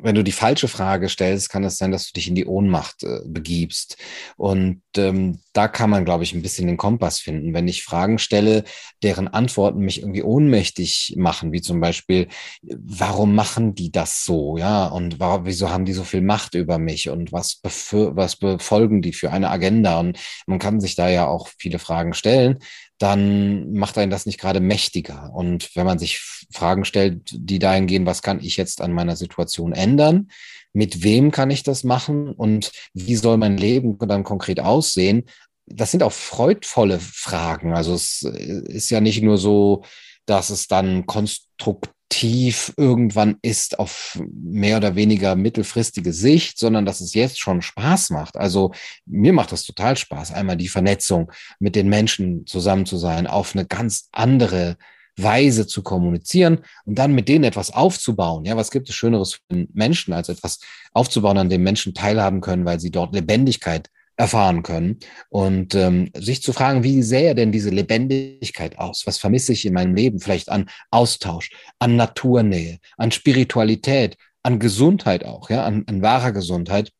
wenn 0.00 0.16
du 0.16 0.24
die 0.24 0.32
falsche 0.32 0.68
Frage 0.68 1.08
stellst, 1.08 1.48
kann 1.50 1.64
es 1.64 1.78
sein, 1.78 1.92
dass 1.92 2.06
du 2.08 2.12
dich 2.14 2.28
in 2.28 2.34
die 2.34 2.46
Ohnmacht 2.46 3.04
äh, 3.04 3.20
begibst. 3.26 3.96
Und 4.36 4.82
ähm, 4.96 5.40
da 5.52 5.68
kann 5.68 5.90
man, 5.90 6.04
glaube 6.04 6.24
ich, 6.24 6.34
ein 6.34 6.42
bisschen 6.42 6.66
den 6.66 6.76
Kompass 6.76 7.20
finden. 7.20 7.54
Wenn 7.54 7.68
ich 7.68 7.84
Fragen 7.84 8.18
stelle, 8.18 8.64
deren 9.02 9.28
Antworten 9.28 9.80
mich 9.80 10.00
irgendwie 10.00 10.24
ohnmächtig 10.24 11.14
machen, 11.18 11.52
wie 11.52 11.62
zum 11.62 11.80
Beispiel, 11.80 12.28
warum 12.62 13.34
machen 13.34 13.74
die 13.74 13.92
das 13.92 14.24
so? 14.24 14.58
Ja, 14.58 14.86
und 14.88 15.20
warum, 15.20 15.46
wieso 15.46 15.70
haben 15.70 15.84
die 15.84 15.92
so 15.92 16.04
viel 16.04 16.22
Macht 16.22 16.54
über 16.54 16.78
mich? 16.78 17.08
Und 17.10 17.32
was, 17.32 17.60
was 17.62 18.36
befolgen 18.36 19.02
die 19.02 19.12
für 19.12 19.32
eine 19.32 19.50
Agenda? 19.50 20.00
Und 20.00 20.18
man 20.46 20.58
kann 20.58 20.80
sich 20.80 20.96
da 20.96 21.08
ja 21.08 21.26
auch 21.26 21.48
viele 21.58 21.78
Fragen 21.78 22.12
stellen 22.14 22.58
dann 22.98 23.72
macht 23.72 23.98
einen 23.98 24.10
das 24.10 24.26
nicht 24.26 24.40
gerade 24.40 24.60
mächtiger. 24.60 25.32
Und 25.34 25.74
wenn 25.74 25.86
man 25.86 25.98
sich 25.98 26.20
Fragen 26.52 26.84
stellt, 26.84 27.30
die 27.32 27.58
dahin 27.58 27.86
gehen, 27.86 28.06
was 28.06 28.22
kann 28.22 28.42
ich 28.42 28.56
jetzt 28.56 28.80
an 28.80 28.92
meiner 28.92 29.16
Situation 29.16 29.72
ändern? 29.72 30.30
Mit 30.72 31.02
wem 31.02 31.30
kann 31.30 31.50
ich 31.50 31.62
das 31.62 31.84
machen? 31.84 32.32
Und 32.32 32.72
wie 32.94 33.16
soll 33.16 33.36
mein 33.36 33.58
Leben 33.58 33.98
dann 33.98 34.24
konkret 34.24 34.60
aussehen? 34.60 35.24
Das 35.66 35.90
sind 35.90 36.02
auch 36.02 36.12
freudvolle 36.12 37.00
Fragen. 37.00 37.74
Also 37.74 37.94
es 37.94 38.22
ist 38.22 38.90
ja 38.90 39.00
nicht 39.00 39.22
nur 39.22 39.36
so, 39.36 39.84
dass 40.26 40.50
es 40.50 40.68
dann 40.68 41.06
konstruktiv 41.06 41.95
tief 42.08 42.72
irgendwann 42.76 43.36
ist 43.42 43.78
auf 43.78 44.18
mehr 44.32 44.76
oder 44.76 44.94
weniger 44.94 45.34
mittelfristige 45.34 46.12
Sicht, 46.12 46.58
sondern 46.58 46.86
dass 46.86 47.00
es 47.00 47.14
jetzt 47.14 47.38
schon 47.40 47.62
Spaß 47.62 48.10
macht. 48.10 48.36
Also 48.36 48.72
mir 49.06 49.32
macht 49.32 49.52
das 49.52 49.64
total 49.64 49.96
Spaß, 49.96 50.32
einmal 50.32 50.56
die 50.56 50.68
Vernetzung 50.68 51.32
mit 51.58 51.74
den 51.74 51.88
Menschen 51.88 52.46
zusammen 52.46 52.86
zu 52.86 52.96
sein, 52.96 53.26
auf 53.26 53.54
eine 53.54 53.66
ganz 53.66 54.08
andere 54.12 54.76
Weise 55.16 55.66
zu 55.66 55.82
kommunizieren 55.82 56.60
und 56.84 56.98
dann 56.98 57.14
mit 57.14 57.28
denen 57.28 57.44
etwas 57.44 57.70
aufzubauen. 57.72 58.44
Ja, 58.44 58.56
was 58.56 58.70
gibt 58.70 58.88
es 58.88 58.94
Schöneres 58.94 59.34
für 59.34 59.66
Menschen, 59.72 60.12
als 60.12 60.28
etwas 60.28 60.60
aufzubauen, 60.92 61.38
an 61.38 61.48
dem 61.48 61.62
Menschen 61.62 61.94
teilhaben 61.94 62.40
können, 62.40 62.66
weil 62.66 62.80
sie 62.80 62.90
dort 62.90 63.14
Lebendigkeit 63.14 63.90
erfahren 64.16 64.62
können 64.62 64.98
und 65.28 65.74
ähm, 65.74 66.10
sich 66.14 66.42
zu 66.42 66.52
fragen, 66.52 66.82
wie 66.82 67.02
sähe 67.02 67.34
denn 67.34 67.52
diese 67.52 67.70
Lebendigkeit 67.70 68.78
aus? 68.78 69.06
Was 69.06 69.18
vermisse 69.18 69.52
ich 69.52 69.66
in 69.66 69.74
meinem 69.74 69.94
Leben? 69.94 70.20
Vielleicht 70.20 70.48
an 70.48 70.70
Austausch, 70.90 71.50
an 71.78 71.96
Naturnähe, 71.96 72.78
an 72.96 73.10
Spiritualität, 73.10 74.16
an 74.42 74.58
Gesundheit 74.58 75.24
auch, 75.24 75.50
ja, 75.50 75.64
an, 75.64 75.84
an 75.86 76.02
wahrer 76.02 76.32
Gesundheit. 76.32 76.92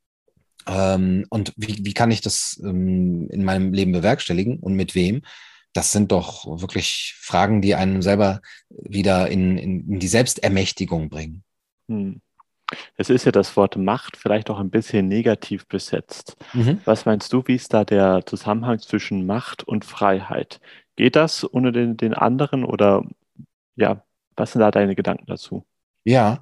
Ähm, 0.66 1.24
und 1.30 1.52
wie, 1.56 1.78
wie 1.84 1.94
kann 1.94 2.10
ich 2.10 2.20
das 2.20 2.60
ähm, 2.62 3.28
in 3.30 3.44
meinem 3.44 3.72
Leben 3.72 3.92
bewerkstelligen 3.92 4.58
und 4.58 4.74
mit 4.74 4.94
wem? 4.94 5.22
Das 5.72 5.92
sind 5.92 6.12
doch 6.12 6.60
wirklich 6.60 7.14
Fragen, 7.18 7.62
die 7.62 7.74
einen 7.74 8.02
selber 8.02 8.40
wieder 8.68 9.28
in, 9.28 9.56
in, 9.58 9.92
in 9.92 10.00
die 10.00 10.08
Selbstermächtigung 10.08 11.08
bringen. 11.08 11.44
Hm. 11.88 12.20
Es 12.96 13.10
ist 13.10 13.24
ja 13.24 13.32
das 13.32 13.56
Wort 13.56 13.76
Macht 13.76 14.16
vielleicht 14.16 14.50
auch 14.50 14.58
ein 14.58 14.70
bisschen 14.70 15.08
negativ 15.08 15.66
besetzt. 15.66 16.36
Mhm. 16.52 16.80
Was 16.84 17.04
meinst 17.04 17.32
du, 17.32 17.42
wie 17.46 17.54
ist 17.54 17.72
da 17.72 17.84
der 17.84 18.24
Zusammenhang 18.26 18.80
zwischen 18.80 19.26
Macht 19.26 19.62
und 19.62 19.84
Freiheit? 19.84 20.60
Geht 20.96 21.16
das 21.16 21.50
ohne 21.52 21.72
den, 21.72 21.96
den 21.96 22.14
anderen 22.14 22.64
oder 22.64 23.04
ja, 23.76 24.02
was 24.36 24.52
sind 24.52 24.60
da 24.60 24.70
deine 24.70 24.94
Gedanken 24.94 25.26
dazu? 25.26 25.64
Ja, 26.04 26.40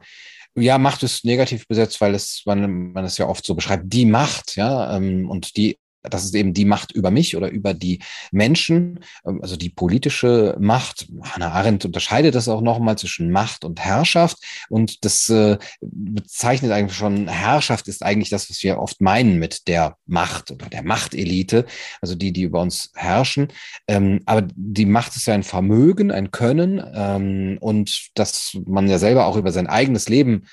ja, 0.57 0.79
Macht 0.79 1.03
ist 1.03 1.25
negativ 1.25 1.67
besetzt, 1.67 2.01
weil 2.01 2.15
es, 2.15 2.43
man, 2.47 2.93
man 2.93 3.05
es 3.05 3.19
ja 3.19 3.27
oft 3.27 3.45
so 3.45 3.55
beschreibt, 3.55 3.93
die 3.93 4.07
Macht, 4.07 4.55
ja, 4.57 4.97
ähm, 4.97 5.29
und 5.29 5.57
die 5.57 5.79
das 6.05 6.25
ist 6.25 6.35
eben 6.35 6.53
die 6.53 6.65
Macht 6.65 6.93
über 6.93 7.11
mich 7.11 7.37
oder 7.37 7.51
über 7.51 7.75
die 7.75 8.01
Menschen, 8.31 9.01
ähm, 9.27 9.41
also 9.43 9.57
die 9.57 9.71
politische 9.71 10.57
Macht. 10.61 11.07
Hannah 11.23 11.53
Arendt 11.53 11.85
unterscheidet 11.85 12.35
das 12.35 12.49
auch 12.49 12.61
nochmal 12.61 12.97
zwischen 12.99 13.31
Macht 13.31 13.65
und 13.65 13.81
Herrschaft. 13.81 14.39
Und 14.69 15.05
das 15.05 15.29
äh, 15.31 15.59
bezeichnet 15.81 16.73
eigentlich 16.73 16.97
schon, 16.97 17.29
Herrschaft 17.29 17.89
ist 17.89 18.03
eigentlich 18.03 18.31
das, 18.31 18.51
was 18.51 18.63
wir 18.63 18.79
oft 18.79 19.01
meinen 19.01 19.39
mit 19.39 19.67
der 19.67 19.97
Macht 20.07 20.51
oder 20.51 20.67
der 20.67 20.85
Machtelite, 20.85 21.65
also 22.01 22.15
die, 22.15 22.33
die 22.33 22.43
über 22.43 22.61
uns 22.61 22.93
herrschen. 22.95 23.49
Ähm, 23.89 24.21
aber 24.27 24.47
die 24.55 24.87
Macht 24.87 25.17
ist 25.17 25.27
ja 25.27 25.35
ein 25.35 25.43
Vermögen, 25.43 26.11
ein 26.11 26.31
Können 26.31 26.83
ähm, 26.95 27.59
und 27.61 28.11
dass 28.15 28.57
man 28.67 28.89
ja 28.89 28.99
selber 28.99 29.27
auch 29.27 29.37
über 29.37 29.53
sein 29.53 29.67
eigenes 29.67 30.09
Leben 30.09 30.45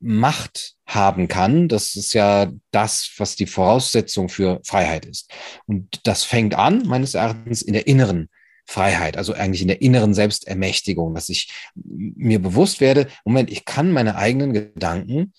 Macht 0.00 0.74
haben 0.86 1.28
kann. 1.28 1.68
Das 1.68 1.96
ist 1.96 2.12
ja 2.14 2.50
das, 2.70 3.10
was 3.18 3.36
die 3.36 3.46
Voraussetzung 3.46 4.28
für 4.28 4.60
Freiheit 4.64 5.04
ist. 5.06 5.30
Und 5.66 6.00
das 6.06 6.24
fängt 6.24 6.54
an, 6.54 6.86
meines 6.86 7.14
Erachtens, 7.14 7.62
in 7.62 7.72
der 7.72 7.86
inneren 7.86 8.28
Freiheit, 8.66 9.16
also 9.16 9.32
eigentlich 9.32 9.62
in 9.62 9.68
der 9.68 9.82
inneren 9.82 10.12
Selbstermächtigung, 10.12 11.14
dass 11.14 11.28
ich 11.28 11.52
mir 11.74 12.40
bewusst 12.40 12.80
werde, 12.80 13.08
Moment, 13.24 13.50
ich 13.50 13.64
kann 13.64 13.92
meine 13.92 14.16
eigenen 14.16 14.52
Gedanken 14.52 15.32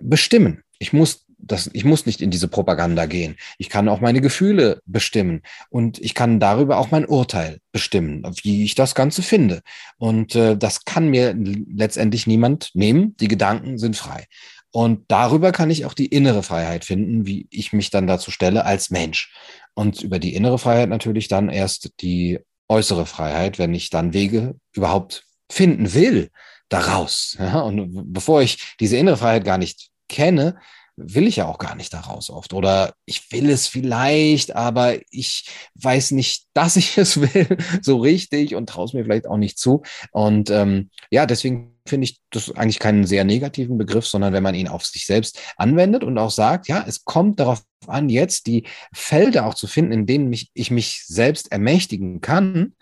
bestimmen. 0.00 0.62
Ich 0.78 0.92
muss 0.92 1.26
das, 1.42 1.68
ich 1.72 1.84
muss 1.84 2.06
nicht 2.06 2.20
in 2.20 2.30
diese 2.30 2.48
Propaganda 2.48 3.06
gehen. 3.06 3.36
Ich 3.58 3.68
kann 3.68 3.88
auch 3.88 4.00
meine 4.00 4.20
Gefühle 4.20 4.80
bestimmen 4.86 5.42
und 5.70 5.98
ich 5.98 6.14
kann 6.14 6.40
darüber 6.40 6.78
auch 6.78 6.90
mein 6.90 7.04
Urteil 7.04 7.58
bestimmen, 7.72 8.22
wie 8.42 8.64
ich 8.64 8.74
das 8.74 8.94
Ganze 8.94 9.22
finde. 9.22 9.62
Und 9.98 10.34
äh, 10.34 10.56
das 10.56 10.84
kann 10.84 11.08
mir 11.08 11.34
letztendlich 11.34 12.26
niemand 12.26 12.70
nehmen. 12.74 13.16
Die 13.18 13.28
Gedanken 13.28 13.78
sind 13.78 13.96
frei. 13.96 14.26
Und 14.70 15.04
darüber 15.08 15.52
kann 15.52 15.70
ich 15.70 15.84
auch 15.84 15.94
die 15.94 16.06
innere 16.06 16.42
Freiheit 16.42 16.84
finden, 16.84 17.26
wie 17.26 17.46
ich 17.50 17.72
mich 17.74 17.90
dann 17.90 18.06
dazu 18.06 18.30
stelle 18.30 18.64
als 18.64 18.90
Mensch. 18.90 19.34
Und 19.74 20.00
über 20.02 20.18
die 20.18 20.34
innere 20.34 20.58
Freiheit 20.58 20.88
natürlich 20.88 21.28
dann 21.28 21.50
erst 21.50 21.90
die 22.00 22.38
äußere 22.68 23.04
Freiheit, 23.04 23.58
wenn 23.58 23.74
ich 23.74 23.90
dann 23.90 24.14
Wege 24.14 24.54
überhaupt 24.72 25.24
finden 25.50 25.92
will 25.92 26.30
daraus. 26.70 27.36
Ja, 27.38 27.60
und 27.60 28.12
bevor 28.12 28.40
ich 28.40 28.74
diese 28.80 28.96
innere 28.96 29.18
Freiheit 29.18 29.44
gar 29.44 29.58
nicht 29.58 29.90
kenne, 30.08 30.56
will 30.96 31.26
ich 31.26 31.36
ja 31.36 31.46
auch 31.46 31.58
gar 31.58 31.74
nicht 31.74 31.92
daraus 31.92 32.30
oft. 32.30 32.52
Oder 32.52 32.94
ich 33.06 33.30
will 33.32 33.48
es 33.50 33.66
vielleicht, 33.66 34.54
aber 34.54 34.96
ich 35.10 35.48
weiß 35.74 36.12
nicht, 36.12 36.46
dass 36.54 36.76
ich 36.76 36.98
es 36.98 37.20
will, 37.20 37.56
so 37.82 37.98
richtig 37.98 38.54
und 38.54 38.68
traue 38.68 38.84
es 38.84 38.92
mir 38.92 39.04
vielleicht 39.04 39.26
auch 39.26 39.36
nicht 39.38 39.58
zu. 39.58 39.82
Und 40.12 40.50
ähm, 40.50 40.90
ja, 41.10 41.26
deswegen 41.26 41.72
finde 41.86 42.04
ich 42.04 42.20
das 42.30 42.54
eigentlich 42.54 42.78
keinen 42.78 43.06
sehr 43.06 43.24
negativen 43.24 43.78
Begriff, 43.78 44.06
sondern 44.06 44.32
wenn 44.32 44.42
man 44.42 44.54
ihn 44.54 44.68
auf 44.68 44.84
sich 44.84 45.06
selbst 45.06 45.40
anwendet 45.56 46.04
und 46.04 46.16
auch 46.18 46.30
sagt, 46.30 46.68
ja, 46.68 46.84
es 46.86 47.04
kommt 47.04 47.40
darauf 47.40 47.62
an, 47.86 48.08
jetzt 48.08 48.46
die 48.46 48.64
Felder 48.94 49.46
auch 49.46 49.54
zu 49.54 49.66
finden, 49.66 49.92
in 49.92 50.06
denen 50.06 50.28
mich, 50.28 50.50
ich 50.54 50.70
mich 50.70 51.04
selbst 51.06 51.50
ermächtigen 51.50 52.20
kann 52.20 52.74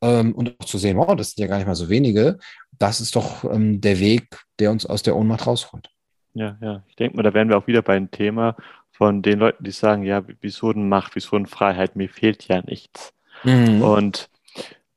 ähm, 0.00 0.34
und 0.34 0.58
auch 0.58 0.64
zu 0.64 0.78
sehen, 0.78 0.96
wow, 0.96 1.14
das 1.14 1.32
sind 1.32 1.42
ja 1.42 1.48
gar 1.48 1.58
nicht 1.58 1.66
mal 1.66 1.74
so 1.74 1.88
wenige. 1.88 2.38
Das 2.78 3.00
ist 3.00 3.16
doch 3.16 3.44
ähm, 3.44 3.80
der 3.80 4.00
Weg, 4.00 4.44
der 4.58 4.70
uns 4.70 4.86
aus 4.86 5.02
der 5.02 5.16
Ohnmacht 5.16 5.46
rausholt. 5.46 5.90
Ja, 6.36 6.58
ja. 6.60 6.82
Ich 6.86 6.96
denke 6.96 7.16
mal, 7.16 7.22
da 7.22 7.32
wären 7.32 7.48
wir 7.48 7.56
auch 7.56 7.66
wieder 7.66 7.80
bei 7.80 7.96
einem 7.96 8.10
Thema 8.10 8.56
von 8.90 9.22
den 9.22 9.38
Leuten, 9.38 9.64
die 9.64 9.70
sagen, 9.70 10.02
ja, 10.02 10.22
wieso 10.42 10.70
denn 10.70 10.88
Macht, 10.88 11.14
wieso 11.14 11.36
denn 11.36 11.46
Freiheit, 11.46 11.96
mir 11.96 12.10
fehlt 12.10 12.46
ja 12.46 12.60
nichts. 12.60 13.14
Mhm. 13.42 13.80
Und 13.80 14.28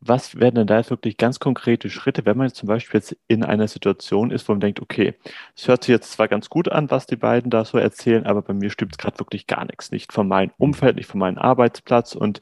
was 0.02 0.38
wären 0.38 0.56
denn 0.56 0.68
da 0.68 0.78
jetzt 0.78 0.90
wirklich 0.90 1.16
ganz 1.16 1.40
konkrete 1.40 1.90
Schritte, 1.90 2.26
wenn 2.26 2.36
man 2.36 2.48
jetzt 2.48 2.58
zum 2.58 2.68
Beispiel 2.68 3.00
jetzt 3.00 3.16
in 3.30 3.44
einer 3.44 3.70
Situation 3.70 4.32
ist, 4.32 4.50
wo 4.50 4.54
man 4.54 4.60
denkt, 4.60 4.82
okay, 4.82 5.14
es 5.56 5.68
hört 5.70 5.84
sich 5.84 5.94
jetzt 5.94 6.12
zwar 6.12 6.28
ganz 6.28 6.50
gut 6.50 6.70
an, 6.70 6.92
was 6.92 7.06
die 7.06 7.16
beiden 7.16 7.50
da 7.50 7.64
so 7.64 7.78
erzählen, 7.78 8.26
aber 8.26 8.42
bei 8.42 8.54
mir 8.54 8.70
stimmt 8.70 8.94
es 8.94 8.98
gerade 8.98 9.20
wirklich 9.20 9.48
gar 9.48 9.64
nichts. 9.64 9.92
Nicht 9.92 10.12
von 10.12 10.28
meinem 10.28 10.52
Umfeld, 10.58 10.98
nicht 10.98 11.08
von 11.08 11.20
meinem 11.20 11.38
Arbeitsplatz 11.38 12.16
und 12.16 12.42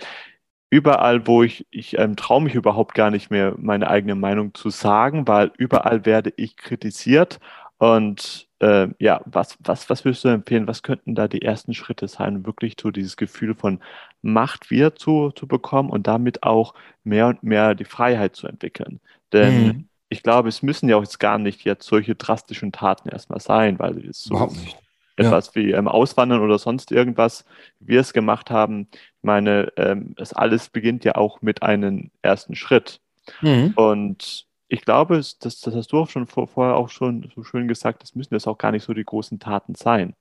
überall, 0.72 1.28
wo 1.28 1.44
ich, 1.44 1.68
ich 1.70 2.00
ähm, 2.00 2.16
traue 2.16 2.42
mich 2.42 2.56
überhaupt 2.56 2.96
gar 2.96 3.12
nicht 3.12 3.30
mehr, 3.30 3.54
meine 3.58 3.90
eigene 3.90 4.16
Meinung 4.16 4.56
zu 4.56 4.72
sagen, 4.72 5.28
weil 5.28 5.52
überall 5.58 6.06
werde 6.06 6.34
ich 6.36 6.58
kritisiert 6.58 7.40
und 7.78 8.47
äh, 8.60 8.88
ja, 9.00 9.22
was, 9.26 9.58
was, 9.60 9.90
was 9.90 10.04
würdest 10.06 10.24
du 10.24 10.30
empfehlen? 10.30 10.68
Was 10.68 10.84
könnten 10.84 11.16
da 11.16 11.28
die 11.28 11.42
ersten 11.42 11.74
Schritte 11.74 12.08
sein, 12.08 12.46
wirklich 12.46 12.76
so 12.82 12.92
dieses 12.92 13.18
Gefühl 13.18 13.56
von 13.56 13.80
Macht 14.22 14.72
wieder 14.72 14.96
zu, 14.96 15.32
zu 15.32 15.48
bekommen 15.48 15.90
und 15.90 16.08
damit 16.08 16.44
auch 16.44 16.74
mehr 17.04 17.28
und 17.28 17.44
mehr 17.44 17.76
die 17.76 17.86
Freiheit 17.86 18.36
zu 18.36 18.48
entwickeln? 18.48 19.00
Denn 19.32 19.66
mhm. 19.66 19.88
ich 20.10 20.24
glaube, 20.24 20.50
es 20.50 20.64
müssen 20.64 20.90
ja 20.90 20.98
auch 20.98 21.04
jetzt 21.04 21.20
gar 21.20 21.38
nicht 21.38 21.64
jetzt 21.64 21.88
solche 21.88 22.16
drastischen 22.16 22.72
Taten 22.72 23.10
erstmal 23.10 23.42
sein, 23.42 23.78
weil 23.80 24.06
es 24.06 24.24
so 24.24 24.52
etwas 25.18 25.48
ja. 25.48 25.56
wie 25.56 25.72
ähm, 25.72 25.88
Auswandern 25.88 26.42
oder 26.42 26.58
sonst 26.58 26.92
irgendwas, 26.92 27.46
wie 27.80 27.94
wir 27.94 28.02
es 28.02 28.14
gemacht 28.14 28.50
haben. 28.50 28.88
Ich 28.92 29.24
meine, 29.24 29.72
ähm, 29.76 30.16
es 30.18 30.34
alles 30.34 30.70
beginnt 30.70 31.04
ja 31.06 31.16
auch 31.16 31.42
mit 31.42 31.64
einem 31.64 32.12
ersten 32.22 32.56
Schritt. 32.56 33.02
Mhm. 33.42 33.74
Und 33.76 34.47
ich 34.68 34.82
glaube, 34.82 35.18
das, 35.18 35.38
das 35.38 35.66
hast 35.66 35.92
du 35.92 36.00
auch 36.00 36.10
schon 36.10 36.28
vor, 36.28 36.48
vorher 36.48 36.76
auch 36.76 36.90
schon 36.90 37.32
so 37.34 37.44
schön 37.44 37.68
gesagt, 37.68 38.04
das 38.04 38.16
müssen 38.16 38.34
jetzt 38.34 38.48
auch 38.48 38.58
gar 38.58 38.72
nicht 38.72 38.84
so 38.84 38.94
die 38.94 39.06
großen 39.06 39.40
Taten 39.40 39.76
sein. 39.76 40.14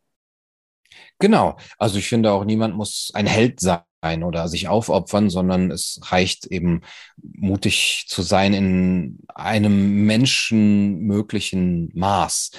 Genau. 1.19 1.57
Also 1.79 1.99
ich 1.99 2.09
finde 2.09 2.33
auch, 2.33 2.45
niemand 2.45 2.77
muss 2.77 3.11
ein 3.15 3.27
Held 3.27 3.61
sein 3.61 3.83
oder 4.23 4.49
sich 4.49 4.69
aufopfern, 4.69 5.31
sondern 5.31 5.71
es 5.71 6.01
reicht 6.05 6.47
eben 6.47 6.83
mutig 7.17 8.05
zu 8.07 8.23
sein 8.23 8.55
in 8.55 9.19
einem 9.35 10.07
menschenmöglichen 10.07 11.91
Maß. 11.95 12.53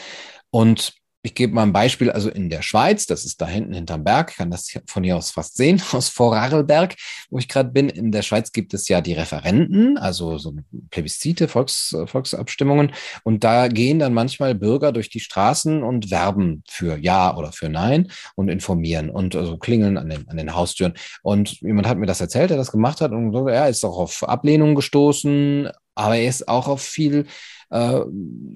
Und 0.50 0.97
ich 1.28 1.36
gebe 1.36 1.54
mal 1.54 1.64
ein 1.64 1.74
Beispiel, 1.74 2.10
also 2.10 2.30
in 2.30 2.50
der 2.50 2.62
Schweiz, 2.62 3.06
das 3.06 3.26
ist 3.26 3.42
da 3.42 3.48
hinten 3.48 3.74
hinterm 3.74 4.06
Berg, 4.06 4.38
kann 4.38 4.50
das 4.50 4.72
von 4.86 5.04
hier 5.04 5.18
aus 5.18 5.32
fast 5.32 5.58
sehen, 5.58 5.82
aus 5.92 6.08
Vorarlberg, 6.08 6.96
wo 7.30 7.38
ich 7.38 7.50
gerade 7.50 7.70
bin. 7.70 7.90
In 7.90 8.14
der 8.14 8.22
Schweiz 8.22 8.54
gibt 8.54 8.74
es 8.74 8.88
ja 8.88 9.02
die 9.02 9.12
Referenten, 9.12 9.98
also 9.98 10.38
so 10.38 10.54
Plebiszite, 10.90 11.50
Volks, 11.50 11.96
Volksabstimmungen. 12.06 12.94
Und 13.24 13.44
da 13.44 13.68
gehen 13.68 14.00
dann 14.00 14.14
manchmal 14.14 14.56
Bürger 14.56 14.94
durch 14.94 15.10
die 15.10 15.20
Straßen 15.20 15.84
und 15.84 16.12
werben 16.12 16.64
für 16.70 16.98
Ja 16.98 17.36
oder 17.36 17.52
für 17.52 17.68
Nein 17.68 18.10
und 18.36 18.48
informieren 18.48 19.10
und 19.10 19.36
also 19.36 19.58
klingeln 19.58 19.98
an 19.98 20.08
den, 20.08 20.30
an 20.30 20.38
den 20.38 20.56
Haustüren. 20.56 20.94
Und 21.24 21.60
jemand 21.60 21.88
hat 21.88 21.98
mir 21.98 22.06
das 22.06 22.22
erzählt, 22.22 22.52
der 22.52 22.58
das 22.58 22.72
gemacht 22.72 23.02
hat 23.02 23.12
und 23.12 23.34
so, 23.34 23.50
er 23.50 23.68
ist 23.68 23.84
auch 23.84 23.98
auf 23.98 24.24
Ablehnung 24.24 24.76
gestoßen, 24.76 25.70
aber 25.94 26.16
er 26.16 26.30
ist 26.30 26.48
auch 26.48 26.70
auf 26.70 26.82
viel 26.82 27.26
äh, 27.70 28.02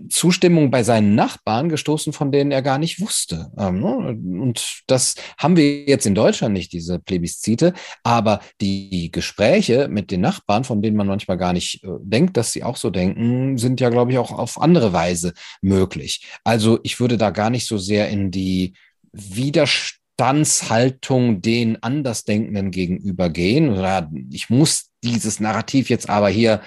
Zustimmung 0.10 0.72
bei 0.72 0.84
seinen 0.84 1.16
Nachbarn 1.16 1.70
gestoßen, 1.70 2.12
von 2.14 2.32
denen 2.32 2.52
er 2.52 2.62
gar 2.62 2.78
nicht 2.78 3.02
wusste. 3.02 3.52
Ähm, 3.58 3.80
ne? 3.80 4.42
Und 4.42 4.84
das 4.88 5.16
haben 5.38 5.58
wir 5.58 5.86
jetzt 5.86 6.06
in 6.06 6.16
Deutschland 6.16 6.54
nicht, 6.54 6.74
diese 6.74 7.00
Plebiszite, 7.00 7.74
aber 8.04 8.42
die 8.62 9.12
Gespräche 9.12 9.88
mit 9.90 10.12
den 10.12 10.22
Nachbarn, 10.22 10.64
von 10.64 10.82
denen 10.82 10.98
man 10.98 11.08
manchmal 11.08 11.38
gar 11.38 11.54
nicht 11.54 11.84
äh, 11.84 11.88
denkt, 12.02 12.38
dass 12.38 12.52
sie 12.52 12.64
auch 12.64 12.78
so 12.78 12.90
denken, 12.90 13.58
sind 13.58 13.82
ja, 13.82 13.90
glaube 13.90 14.12
ich, 14.12 14.18
auch 14.18 14.32
auf 14.32 14.60
andere 14.62 14.94
Weise 14.94 15.34
möglich. 15.62 16.26
Also 16.44 16.80
ich 16.84 17.00
würde 17.00 17.18
da 17.18 17.32
gar 17.32 17.50
nicht 17.50 17.68
so 17.68 17.78
sehr 17.78 18.10
in 18.10 18.32
die 18.32 18.74
Widerstandshaltung 19.14 21.42
den 21.42 21.82
Andersdenkenden 21.84 22.72
gegenübergehen. 22.72 23.78
Oder 23.78 24.10
ich 24.32 24.50
muss 24.50 24.90
dieses 25.04 25.40
Narrativ 25.40 25.90
jetzt 25.90 26.10
aber 26.10 26.30
hier 26.30 26.62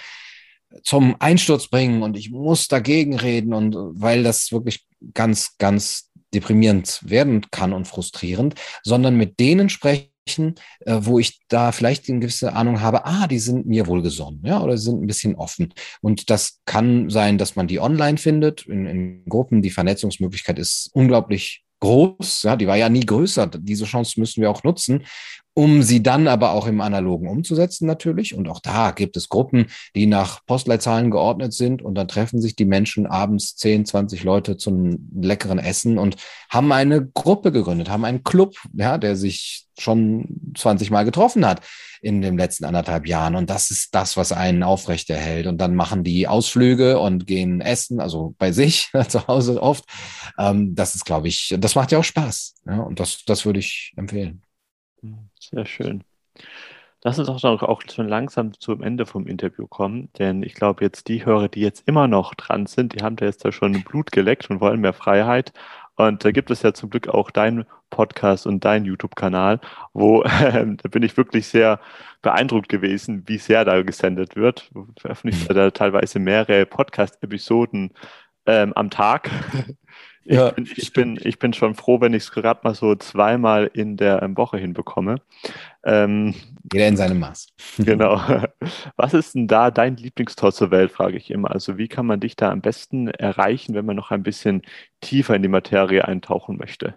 zum 0.82 1.16
Einsturz 1.20 1.68
bringen 1.68 2.02
und 2.02 2.16
ich 2.16 2.30
muss 2.30 2.68
dagegen 2.68 3.16
reden 3.16 3.54
und 3.54 3.76
weil 3.76 4.22
das 4.22 4.52
wirklich 4.52 4.86
ganz, 5.12 5.56
ganz 5.58 6.10
deprimierend 6.32 7.00
werden 7.04 7.46
kann 7.50 7.72
und 7.72 7.86
frustrierend, 7.86 8.54
sondern 8.82 9.16
mit 9.16 9.38
denen 9.38 9.68
sprechen, 9.68 10.08
äh, 10.80 10.98
wo 11.00 11.18
ich 11.18 11.40
da 11.48 11.70
vielleicht 11.72 12.08
eine 12.08 12.20
gewisse 12.20 12.54
Ahnung 12.54 12.80
habe, 12.80 13.04
ah, 13.04 13.26
die 13.26 13.38
sind 13.38 13.66
mir 13.66 13.86
wohlgesonnen, 13.86 14.40
ja, 14.44 14.60
oder 14.62 14.76
sind 14.76 15.02
ein 15.02 15.06
bisschen 15.06 15.34
offen. 15.36 15.72
Und 16.00 16.30
das 16.30 16.60
kann 16.64 17.10
sein, 17.10 17.38
dass 17.38 17.56
man 17.56 17.68
die 17.68 17.78
online 17.78 18.18
findet, 18.18 18.66
in, 18.66 18.86
in 18.86 19.24
Gruppen. 19.26 19.62
Die 19.62 19.70
Vernetzungsmöglichkeit 19.70 20.58
ist 20.58 20.90
unglaublich 20.92 21.63
groß, 21.84 22.42
ja, 22.42 22.56
die 22.56 22.66
war 22.66 22.76
ja 22.76 22.88
nie 22.88 23.04
größer. 23.04 23.46
Diese 23.46 23.84
Chance 23.84 24.18
müssen 24.18 24.40
wir 24.40 24.50
auch 24.50 24.64
nutzen 24.64 25.04
um 25.54 25.82
sie 25.82 26.02
dann 26.02 26.26
aber 26.26 26.50
auch 26.50 26.66
im 26.66 26.80
Analogen 26.80 27.28
umzusetzen 27.28 27.86
natürlich. 27.86 28.34
Und 28.34 28.48
auch 28.48 28.60
da 28.60 28.90
gibt 28.90 29.16
es 29.16 29.28
Gruppen, 29.28 29.66
die 29.94 30.06
nach 30.06 30.44
Postleitzahlen 30.46 31.12
geordnet 31.12 31.52
sind 31.52 31.80
und 31.80 31.94
dann 31.94 32.08
treffen 32.08 32.40
sich 32.40 32.56
die 32.56 32.64
Menschen 32.64 33.06
abends 33.06 33.54
10, 33.56 33.86
20 33.86 34.24
Leute 34.24 34.56
zum 34.56 35.08
leckeren 35.14 35.58
Essen 35.58 35.96
und 35.96 36.16
haben 36.50 36.72
eine 36.72 37.06
Gruppe 37.06 37.52
gegründet, 37.52 37.88
haben 37.88 38.04
einen 38.04 38.24
Club, 38.24 38.56
ja, 38.72 38.98
der 38.98 39.14
sich 39.14 39.66
schon 39.78 40.52
20 40.56 40.90
Mal 40.90 41.04
getroffen 41.04 41.46
hat 41.46 41.60
in 42.04 42.20
den 42.20 42.36
letzten 42.36 42.66
anderthalb 42.66 43.06
Jahren. 43.06 43.34
Und 43.34 43.48
das 43.48 43.70
ist 43.70 43.94
das, 43.94 44.16
was 44.16 44.30
einen 44.30 44.62
aufrechterhält. 44.62 45.46
Und 45.46 45.58
dann 45.58 45.74
machen 45.74 46.04
die 46.04 46.28
Ausflüge 46.28 46.98
und 46.98 47.26
gehen 47.26 47.60
essen, 47.60 47.98
also 47.98 48.34
bei 48.38 48.52
sich 48.52 48.90
zu 49.08 49.26
Hause 49.26 49.62
oft. 49.62 49.84
Ähm, 50.38 50.74
das 50.74 50.94
ist, 50.94 51.06
glaube 51.06 51.28
ich, 51.28 51.54
das 51.58 51.74
macht 51.74 51.92
ja 51.92 51.98
auch 51.98 52.04
Spaß. 52.04 52.56
Ja, 52.66 52.80
und 52.80 53.00
das, 53.00 53.24
das 53.24 53.46
würde 53.46 53.60
ich 53.60 53.94
empfehlen. 53.96 54.42
Sehr 55.40 55.64
schön. 55.64 56.04
Lass 57.02 57.18
uns 57.18 57.28
doch 57.42 57.62
auch 57.62 57.82
schon 57.82 58.08
langsam 58.08 58.58
zum 58.58 58.82
Ende 58.82 59.04
vom 59.04 59.26
Interview 59.26 59.66
kommen, 59.66 60.10
denn 60.18 60.42
ich 60.42 60.54
glaube 60.54 60.82
jetzt 60.82 61.08
die 61.08 61.26
Hörer, 61.26 61.48
die 61.48 61.60
jetzt 61.60 61.86
immer 61.86 62.08
noch 62.08 62.34
dran 62.34 62.64
sind, 62.64 62.94
die 62.94 63.04
haben 63.04 63.16
da 63.16 63.26
jetzt 63.26 63.44
da 63.44 63.52
schon 63.52 63.84
Blut 63.84 64.10
geleckt 64.10 64.48
und 64.48 64.62
wollen 64.62 64.80
mehr 64.80 64.94
Freiheit. 64.94 65.52
Und 65.96 66.24
da 66.24 66.32
gibt 66.32 66.50
es 66.50 66.62
ja 66.62 66.74
zum 66.74 66.90
Glück 66.90 67.08
auch 67.08 67.30
deinen 67.30 67.66
Podcast 67.90 68.46
und 68.46 68.64
deinen 68.64 68.84
YouTube-Kanal, 68.84 69.60
wo 69.92 70.22
äh, 70.42 70.66
da 70.76 70.88
bin 70.88 71.02
ich 71.02 71.16
wirklich 71.16 71.46
sehr 71.46 71.80
beeindruckt 72.22 72.68
gewesen, 72.68 73.22
wie 73.26 73.38
sehr 73.38 73.64
da 73.64 73.82
gesendet 73.82 74.36
wird. 74.36 74.70
Veröffentlicht 74.98 75.48
mhm. 75.48 75.54
da 75.54 75.70
teilweise 75.70 76.18
mehrere 76.18 76.66
Podcast-Episoden 76.66 77.92
ähm, 78.46 78.72
am 78.74 78.90
Tag. 78.90 79.30
Ich, 80.24 80.36
ja, 80.36 80.50
bin, 80.50 80.68
ich, 80.74 80.92
bin, 80.92 81.20
ich 81.22 81.38
bin 81.38 81.52
schon 81.52 81.74
froh, 81.74 82.00
wenn 82.00 82.14
ich 82.14 82.24
es 82.24 82.32
gerade 82.32 82.60
mal 82.64 82.74
so 82.74 82.94
zweimal 82.94 83.70
in 83.74 83.96
der 83.96 84.22
ähm, 84.22 84.36
Woche 84.36 84.56
hinbekomme. 84.56 85.16
Ähm, 85.84 86.34
Jeder 86.72 86.88
in 86.88 86.96
seinem 86.96 87.20
Maß. 87.20 87.48
Genau. 87.78 88.20
Was 88.96 89.12
ist 89.14 89.34
denn 89.34 89.48
da 89.48 89.70
dein 89.70 89.96
Lieblingstor 89.96 90.52
zur 90.52 90.70
Welt, 90.70 90.92
frage 90.92 91.16
ich 91.18 91.30
immer. 91.30 91.50
Also 91.50 91.76
wie 91.76 91.88
kann 91.88 92.06
man 92.06 92.20
dich 92.20 92.36
da 92.36 92.50
am 92.50 92.62
besten 92.62 93.08
erreichen, 93.08 93.74
wenn 93.74 93.84
man 93.84 93.96
noch 93.96 94.10
ein 94.10 94.22
bisschen 94.22 94.62
tiefer 95.00 95.34
in 95.34 95.42
die 95.42 95.48
Materie 95.48 96.06
eintauchen 96.06 96.56
möchte? 96.56 96.94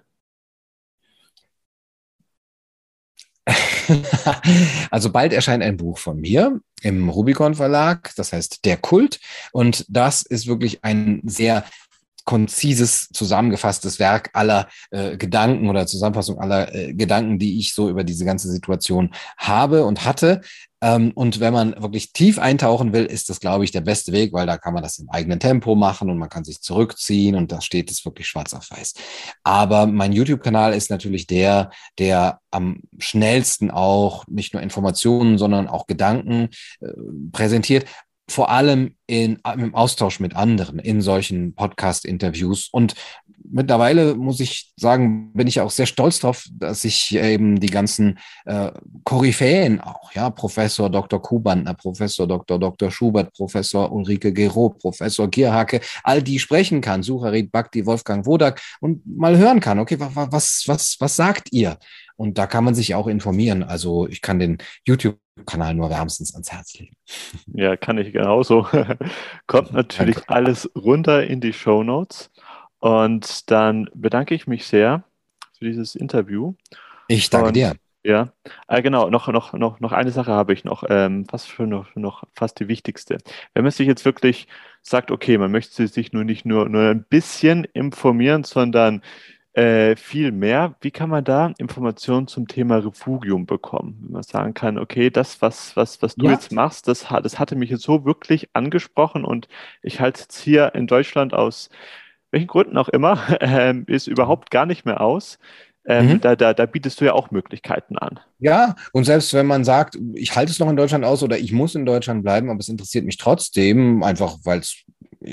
also 4.91 5.11
bald 5.11 5.33
erscheint 5.33 5.63
ein 5.63 5.77
Buch 5.77 5.97
von 5.97 6.19
mir 6.19 6.59
im 6.81 7.09
Rubicon 7.09 7.55
Verlag, 7.55 8.13
das 8.15 8.33
heißt 8.33 8.65
Der 8.65 8.77
Kult. 8.77 9.19
Und 9.51 9.85
das 9.89 10.21
ist 10.21 10.47
wirklich 10.47 10.83
ein 10.83 11.21
sehr 11.25 11.63
konzises, 12.27 13.07
zusammengefasstes 13.13 13.99
Werk 13.99 14.29
aller 14.33 14.67
äh, 14.91 15.15
Gedanken 15.15 15.69
oder 15.69 15.87
Zusammenfassung 15.87 16.39
aller 16.39 16.75
äh, 16.75 16.93
Gedanken, 16.93 17.39
die 17.39 17.57
ich 17.57 17.73
so 17.73 17.89
über 17.89 18.03
diese 18.03 18.25
ganze 18.25 18.51
Situation 18.51 19.13
habe 19.37 19.85
und 19.85 20.03
hatte. 20.03 20.41
Ähm, 20.81 21.11
und 21.15 21.39
wenn 21.39 21.53
man 21.53 21.81
wirklich 21.81 22.11
tief 22.11 22.37
eintauchen 22.37 22.91
will, 22.91 23.05
ist 23.05 23.29
das, 23.29 23.39
glaube 23.39 23.63
ich, 23.63 23.71
der 23.71 23.81
beste 23.81 24.11
Weg, 24.11 24.33
weil 24.33 24.45
da 24.45 24.57
kann 24.57 24.73
man 24.73 24.83
das 24.83 24.99
im 24.99 25.09
eigenen 25.09 25.39
Tempo 25.39 25.73
machen 25.75 26.09
und 26.09 26.17
man 26.17 26.29
kann 26.29 26.43
sich 26.43 26.61
zurückziehen 26.61 27.35
und 27.35 27.51
da 27.51 27.61
steht 27.61 27.89
es 27.89 28.03
wirklich 28.05 28.27
schwarz 28.27 28.53
auf 28.53 28.69
weiß. 28.69 28.93
Aber 29.43 29.87
mein 29.87 30.11
YouTube-Kanal 30.11 30.73
ist 30.73 30.91
natürlich 30.91 31.27
der, 31.27 31.71
der 31.97 32.41
am 32.51 32.81
schnellsten 32.99 33.71
auch 33.71 34.27
nicht 34.27 34.53
nur 34.53 34.61
Informationen, 34.61 35.37
sondern 35.37 35.67
auch 35.69 35.87
Gedanken 35.87 36.49
äh, 36.81 36.87
präsentiert 37.31 37.85
vor 38.29 38.49
allem 38.49 38.95
in, 39.07 39.39
im 39.57 39.73
Austausch 39.73 40.19
mit 40.19 40.35
anderen 40.35 40.79
in 40.79 41.01
solchen 41.01 41.55
Podcast-Interviews. 41.55 42.69
Und 42.71 42.93
mittlerweile 43.49 44.15
muss 44.15 44.39
ich 44.39 44.73
sagen, 44.75 45.31
bin 45.33 45.47
ich 45.47 45.61
auch 45.61 45.71
sehr 45.71 45.85
stolz 45.85 46.19
darauf, 46.19 46.45
dass 46.51 46.83
ich 46.83 47.15
eben 47.15 47.59
die 47.59 47.69
ganzen 47.69 48.19
äh, 48.45 48.71
Koryphäen 49.03 49.79
auch, 49.79 50.11
ja, 50.13 50.29
Professor 50.29 50.89
Dr. 50.89 51.21
Kubantner, 51.21 51.73
Professor 51.73 52.27
Dr. 52.27 52.59
Dr. 52.59 52.91
Schubert, 52.91 53.33
Professor 53.33 53.91
Ulrike 53.91 54.33
Gero, 54.33 54.69
Professor 54.69 55.29
Gierhake, 55.29 55.81
all 56.03 56.21
die 56.21 56.39
sprechen 56.39 56.81
kann, 56.81 57.03
Sucharit 57.03 57.51
Bhakti, 57.51 57.85
Wolfgang 57.85 58.25
Wodak 58.25 58.61
und 58.81 59.01
mal 59.05 59.37
hören 59.37 59.59
kann, 59.59 59.79
okay, 59.79 59.97
was, 59.99 60.67
was, 60.67 60.95
was 60.99 61.15
sagt 61.15 61.51
ihr? 61.51 61.77
Und 62.17 62.37
da 62.37 62.47
kann 62.47 62.63
man 62.63 62.75
sich 62.75 62.95
auch 62.95 63.07
informieren. 63.07 63.63
Also 63.63 64.07
ich 64.07 64.21
kann 64.21 64.39
den 64.39 64.57
YouTube-Kanal 65.37 65.73
nur 65.75 65.89
wärmstens 65.89 66.33
ans 66.33 66.51
Herz 66.51 66.73
legen. 66.79 66.95
Ja, 67.53 67.77
kann 67.77 67.97
ich 67.97 68.11
genauso. 68.11 68.67
Kommt 69.47 69.73
natürlich 69.73 70.15
Danke. 70.15 70.29
alles 70.29 70.69
runter 70.75 71.25
in 71.25 71.41
die 71.41 71.53
Show 71.53 71.83
Notes. 71.83 72.31
Und 72.79 73.49
dann 73.51 73.89
bedanke 73.93 74.35
ich 74.35 74.47
mich 74.47 74.65
sehr 74.67 75.03
für 75.57 75.65
dieses 75.65 75.95
Interview. 75.95 76.53
Ich 77.07 77.29
danke 77.29 77.47
Und, 77.47 77.55
dir. 77.55 77.75
Ja, 78.03 78.31
äh, 78.67 78.81
genau, 78.81 79.09
noch, 79.09 79.27
noch, 79.27 79.51
noch, 79.53 79.79
noch 79.81 79.91
eine 79.91 80.11
Sache 80.11 80.31
habe 80.31 80.53
ich 80.53 80.63
noch, 80.63 80.85
ähm, 80.87 81.25
fast 81.25 81.49
schon 81.49 81.69
noch, 81.69 81.93
noch 81.95 82.23
fast 82.33 82.59
die 82.59 82.69
wichtigste. 82.69 83.17
Wenn 83.53 83.63
man 83.63 83.71
sich 83.71 83.85
jetzt 83.85 84.05
wirklich 84.05 84.47
sagt, 84.81 85.11
okay, 85.11 85.37
man 85.37 85.51
möchte 85.51 85.87
sich 85.87 86.13
nur 86.13 86.23
nicht 86.23 86.45
nur, 86.45 86.69
nur 86.69 86.83
ein 86.83 87.03
bisschen 87.03 87.65
informieren, 87.65 88.45
sondern 88.45 89.01
äh, 89.57 89.95
viel 89.95 90.31
mehr. 90.31 90.75
Wie 90.81 90.91
kann 90.91 91.09
man 91.09 91.23
da 91.23 91.51
Informationen 91.57 92.27
zum 92.27 92.47
Thema 92.47 92.77
Refugium 92.77 93.47
bekommen? 93.47 93.97
Wenn 94.03 94.11
man 94.11 94.23
sagen 94.23 94.53
kann, 94.53 94.77
okay, 94.77 95.09
das, 95.09 95.41
was, 95.41 95.75
was, 95.75 95.99
was 96.03 96.13
du 96.13 96.27
ja. 96.27 96.33
jetzt 96.33 96.51
machst, 96.51 96.87
das, 96.87 97.07
das 97.23 97.39
hatte 97.39 97.55
mich 97.55 97.71
jetzt 97.71 97.81
so 97.81 98.05
wirklich 98.05 98.49
angesprochen 98.53 99.25
und 99.25 99.47
ich 99.81 99.99
halte 99.99 100.25
es 100.29 100.37
hier 100.39 100.75
in 100.75 100.85
Deutschland 100.85 101.33
aus 101.33 101.69
welchen 102.29 102.45
Gründen 102.45 102.77
auch 102.77 102.89
immer, 102.89 103.19
äh, 103.41 103.73
ist 103.87 104.05
überhaupt 104.05 104.51
gar 104.51 104.67
nicht 104.67 104.85
mehr 104.85 105.01
aus. 105.01 105.39
Ähm, 105.89 106.07
mhm. 106.07 106.21
da, 106.21 106.35
da, 106.35 106.53
da 106.53 106.65
bietest 106.65 106.99
du 106.99 107.05
ja 107.05 107.13
auch 107.13 107.31
Möglichkeiten 107.31 107.97
an. 107.97 108.19
Ja, 108.39 108.75
und 108.91 109.05
selbst 109.05 109.33
wenn 109.33 109.47
man 109.47 109.63
sagt, 109.63 109.97
ich 110.13 110.35
halte 110.35 110.51
es 110.51 110.59
noch 110.59 110.69
in 110.69 110.75
Deutschland 110.75 111.05
aus 111.05 111.23
oder 111.23 111.39
ich 111.39 111.53
muss 111.53 111.75
in 111.75 111.85
Deutschland 111.85 112.23
bleiben, 112.23 112.49
aber 112.49 112.59
es 112.59 112.67
interessiert 112.67 113.05
mich 113.05 113.17
trotzdem, 113.17 114.03
einfach 114.03 114.37
weil 114.43 114.59
es 114.59 114.83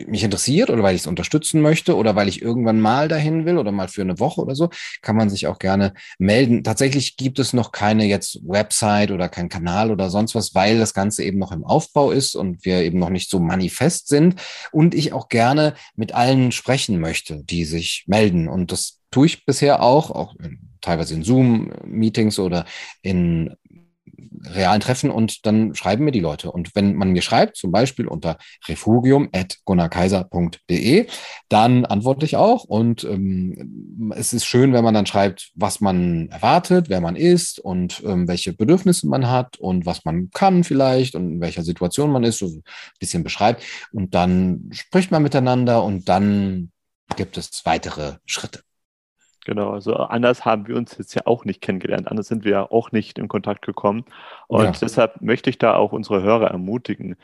mich 0.06 0.24
interessiert 0.24 0.70
oder 0.70 0.82
weil 0.82 0.94
ich 0.94 1.02
es 1.02 1.06
unterstützen 1.06 1.60
möchte 1.60 1.96
oder 1.96 2.16
weil 2.16 2.28
ich 2.28 2.42
irgendwann 2.42 2.80
mal 2.80 3.08
dahin 3.08 3.46
will 3.46 3.58
oder 3.58 3.72
mal 3.72 3.88
für 3.88 4.02
eine 4.02 4.18
Woche 4.18 4.40
oder 4.40 4.54
so, 4.54 4.70
kann 5.02 5.16
man 5.16 5.30
sich 5.30 5.46
auch 5.46 5.58
gerne 5.58 5.94
melden. 6.18 6.64
Tatsächlich 6.64 7.16
gibt 7.16 7.38
es 7.38 7.52
noch 7.52 7.72
keine 7.72 8.04
jetzt 8.04 8.40
Website 8.46 9.10
oder 9.10 9.28
kein 9.28 9.48
Kanal 9.48 9.90
oder 9.90 10.10
sonst 10.10 10.34
was, 10.34 10.54
weil 10.54 10.78
das 10.78 10.94
Ganze 10.94 11.24
eben 11.24 11.38
noch 11.38 11.52
im 11.52 11.64
Aufbau 11.64 12.10
ist 12.10 12.34
und 12.34 12.64
wir 12.64 12.82
eben 12.82 12.98
noch 12.98 13.10
nicht 13.10 13.30
so 13.30 13.38
manifest 13.38 14.08
sind 14.08 14.40
und 14.72 14.94
ich 14.94 15.12
auch 15.12 15.28
gerne 15.28 15.74
mit 15.94 16.12
allen 16.14 16.52
sprechen 16.52 16.98
möchte, 16.98 17.42
die 17.44 17.64
sich 17.64 18.04
melden. 18.06 18.48
Und 18.48 18.72
das 18.72 19.00
tue 19.10 19.26
ich 19.26 19.46
bisher 19.46 19.82
auch, 19.82 20.10
auch 20.10 20.34
teilweise 20.80 21.14
in 21.14 21.22
Zoom-Meetings 21.22 22.38
oder 22.38 22.64
in 23.02 23.54
realen 24.42 24.80
Treffen 24.80 25.10
und 25.10 25.46
dann 25.46 25.74
schreiben 25.74 26.04
mir 26.04 26.12
die 26.12 26.20
Leute. 26.20 26.52
Und 26.52 26.74
wenn 26.74 26.94
man 26.94 27.10
mir 27.10 27.22
schreibt, 27.22 27.56
zum 27.56 27.72
Beispiel 27.72 28.06
unter 28.06 28.36
refugium.gunnarkaiser.de, 28.68 31.06
dann 31.48 31.84
antworte 31.84 32.24
ich 32.24 32.36
auch. 32.36 32.62
Und 32.64 33.04
ähm, 33.04 34.12
es 34.16 34.32
ist 34.32 34.44
schön, 34.44 34.72
wenn 34.72 34.84
man 34.84 34.94
dann 34.94 35.06
schreibt, 35.06 35.50
was 35.54 35.80
man 35.80 36.28
erwartet, 36.28 36.88
wer 36.88 37.00
man 37.00 37.16
ist 37.16 37.58
und 37.58 38.02
ähm, 38.04 38.28
welche 38.28 38.52
Bedürfnisse 38.52 39.08
man 39.08 39.30
hat 39.30 39.56
und 39.58 39.86
was 39.86 40.04
man 40.04 40.30
kann 40.30 40.62
vielleicht 40.64 41.14
und 41.14 41.32
in 41.32 41.40
welcher 41.40 41.62
Situation 41.62 42.10
man 42.10 42.24
ist, 42.24 42.38
so 42.38 42.46
ein 42.46 42.62
bisschen 42.98 43.22
beschreibt. 43.22 43.62
Und 43.92 44.14
dann 44.14 44.70
spricht 44.72 45.10
man 45.10 45.22
miteinander 45.22 45.82
und 45.82 46.08
dann 46.08 46.70
gibt 47.16 47.38
es 47.38 47.64
weitere 47.64 48.16
Schritte. 48.26 48.60
Genau, 49.44 49.70
also 49.70 49.94
anders 49.94 50.44
haben 50.44 50.66
wir 50.66 50.76
uns 50.76 50.96
jetzt 50.98 51.14
ja 51.14 51.22
auch 51.26 51.44
nicht 51.44 51.60
kennengelernt, 51.60 52.08
anders 52.08 52.28
sind 52.28 52.44
wir 52.44 52.50
ja 52.52 52.70
auch 52.70 52.92
nicht 52.92 53.18
in 53.18 53.28
Kontakt 53.28 53.62
gekommen. 53.62 54.04
Und 54.46 54.64
ja. 54.64 54.72
deshalb 54.72 55.20
möchte 55.20 55.50
ich 55.50 55.58
da 55.58 55.74
auch 55.74 55.92
unsere 55.92 56.22
Hörer 56.22 56.50
ermutigen. 56.50 57.16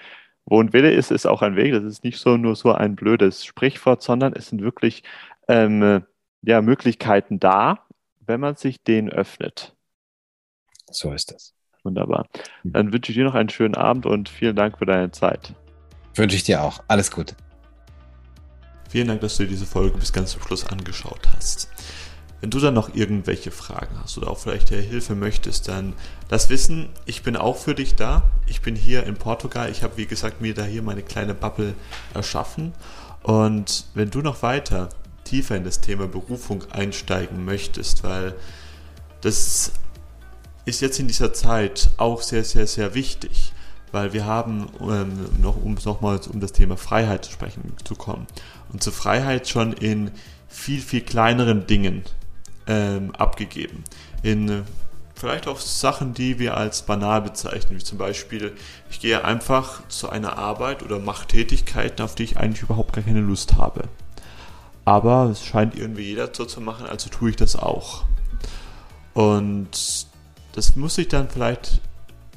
Wo 0.44 0.60
ein 0.60 0.72
Wille 0.72 0.90
ist, 0.90 1.10
ist 1.10 1.26
auch 1.26 1.42
ein 1.42 1.56
Weg. 1.56 1.72
Das 1.72 1.84
ist 1.84 2.04
nicht 2.04 2.18
so 2.18 2.36
nur 2.36 2.56
so 2.56 2.72
ein 2.72 2.96
blödes 2.96 3.44
Sprichwort, 3.44 4.02
sondern 4.02 4.32
es 4.34 4.48
sind 4.48 4.62
wirklich 4.62 5.02
ähm, 5.48 6.02
ja, 6.42 6.62
Möglichkeiten 6.62 7.38
da, 7.40 7.86
wenn 8.20 8.40
man 8.40 8.56
sich 8.56 8.82
denen 8.82 9.10
öffnet. 9.10 9.74
So 10.90 11.12
ist 11.12 11.32
es. 11.32 11.54
Wunderbar. 11.82 12.26
Mhm. 12.62 12.72
Dann 12.72 12.92
wünsche 12.92 13.12
ich 13.12 13.16
dir 13.16 13.24
noch 13.24 13.34
einen 13.34 13.48
schönen 13.48 13.74
Abend 13.74 14.06
und 14.06 14.28
vielen 14.28 14.56
Dank 14.56 14.78
für 14.78 14.86
deine 14.86 15.10
Zeit. 15.10 15.54
Wünsche 16.14 16.36
ich 16.36 16.42
dir 16.42 16.62
auch. 16.62 16.82
Alles 16.88 17.10
Gute. 17.10 17.34
Vielen 18.88 19.08
Dank, 19.08 19.20
dass 19.20 19.36
du 19.36 19.44
dir 19.44 19.50
diese 19.50 19.66
Folge 19.66 19.96
bis 19.96 20.12
ganz 20.12 20.32
zum 20.32 20.42
Schluss 20.42 20.66
angeschaut 20.66 21.28
hast. 21.34 21.69
Wenn 22.40 22.50
du 22.50 22.58
dann 22.58 22.74
noch 22.74 22.94
irgendwelche 22.94 23.50
Fragen 23.50 23.98
hast 24.02 24.16
oder 24.16 24.30
auch 24.30 24.38
vielleicht 24.38 24.70
Hilfe 24.70 25.14
möchtest, 25.14 25.68
dann 25.68 25.92
lass 26.30 26.48
wissen, 26.48 26.88
ich 27.04 27.22
bin 27.22 27.36
auch 27.36 27.58
für 27.58 27.74
dich 27.74 27.96
da. 27.96 28.22
Ich 28.46 28.62
bin 28.62 28.76
hier 28.76 29.04
in 29.04 29.16
Portugal. 29.16 29.70
Ich 29.70 29.82
habe, 29.82 29.98
wie 29.98 30.06
gesagt, 30.06 30.40
mir 30.40 30.54
da 30.54 30.64
hier 30.64 30.82
meine 30.82 31.02
kleine 31.02 31.34
Bubble 31.34 31.74
erschaffen. 32.14 32.72
Und 33.22 33.84
wenn 33.94 34.10
du 34.10 34.22
noch 34.22 34.42
weiter 34.42 34.88
tiefer 35.24 35.56
in 35.56 35.64
das 35.64 35.80
Thema 35.82 36.06
Berufung 36.06 36.64
einsteigen 36.70 37.44
möchtest, 37.44 38.04
weil 38.04 38.34
das 39.20 39.72
ist 40.64 40.80
jetzt 40.80 40.98
in 40.98 41.08
dieser 41.08 41.34
Zeit 41.34 41.90
auch 41.98 42.22
sehr, 42.22 42.44
sehr, 42.44 42.66
sehr 42.66 42.94
wichtig, 42.94 43.52
weil 43.92 44.12
wir 44.12 44.24
haben, 44.24 44.68
ähm, 44.80 45.26
noch, 45.40 45.62
um 45.62 45.76
nochmals 45.84 46.26
um 46.28 46.40
das 46.40 46.52
Thema 46.52 46.76
Freiheit 46.76 47.24
zu 47.24 47.32
sprechen 47.32 47.74
zu 47.84 47.94
kommen, 47.94 48.26
und 48.72 48.82
zur 48.82 48.92
Freiheit 48.92 49.48
schon 49.48 49.72
in 49.72 50.10
viel, 50.48 50.80
viel 50.80 51.02
kleineren 51.02 51.66
Dingen 51.66 52.04
ähm, 52.70 53.12
abgegeben. 53.16 53.82
In 54.22 54.48
äh, 54.48 54.62
vielleicht 55.14 55.48
auch 55.48 55.60
Sachen, 55.60 56.14
die 56.14 56.38
wir 56.38 56.56
als 56.56 56.82
banal 56.82 57.20
bezeichnen, 57.20 57.78
wie 57.78 57.84
zum 57.84 57.98
Beispiel, 57.98 58.56
ich 58.90 59.00
gehe 59.00 59.22
einfach 59.24 59.86
zu 59.88 60.08
einer 60.08 60.38
Arbeit 60.38 60.82
oder 60.82 60.98
mache 60.98 61.26
Tätigkeiten, 61.26 62.00
auf 62.00 62.14
die 62.14 62.22
ich 62.22 62.38
eigentlich 62.38 62.62
überhaupt 62.62 62.94
gar 62.94 63.04
keine 63.04 63.20
Lust 63.20 63.56
habe. 63.56 63.82
Aber 64.84 65.24
es 65.30 65.44
scheint 65.44 65.76
irgendwie 65.76 66.04
jeder 66.04 66.30
so 66.32 66.46
zu 66.46 66.60
machen, 66.60 66.86
also 66.86 67.10
tue 67.10 67.30
ich 67.30 67.36
das 67.36 67.56
auch. 67.56 68.04
Und 69.12 70.06
das 70.52 70.76
muss 70.76 70.94
sich 70.94 71.08
dann 71.08 71.28
vielleicht, 71.28 71.80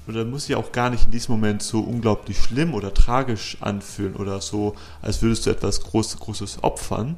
oder 0.07 0.25
muss 0.25 0.47
sich 0.47 0.55
auch 0.55 0.71
gar 0.71 0.89
nicht 0.89 1.05
in 1.05 1.11
diesem 1.11 1.35
Moment 1.35 1.63
so 1.63 1.79
unglaublich 1.79 2.37
schlimm 2.37 2.73
oder 2.73 2.93
tragisch 2.93 3.57
anfühlen 3.61 4.15
oder 4.15 4.41
so, 4.41 4.75
als 5.01 5.21
würdest 5.21 5.45
du 5.45 5.51
etwas 5.51 5.81
Großes, 5.81 6.19
Großes 6.19 6.63
opfern. 6.63 7.17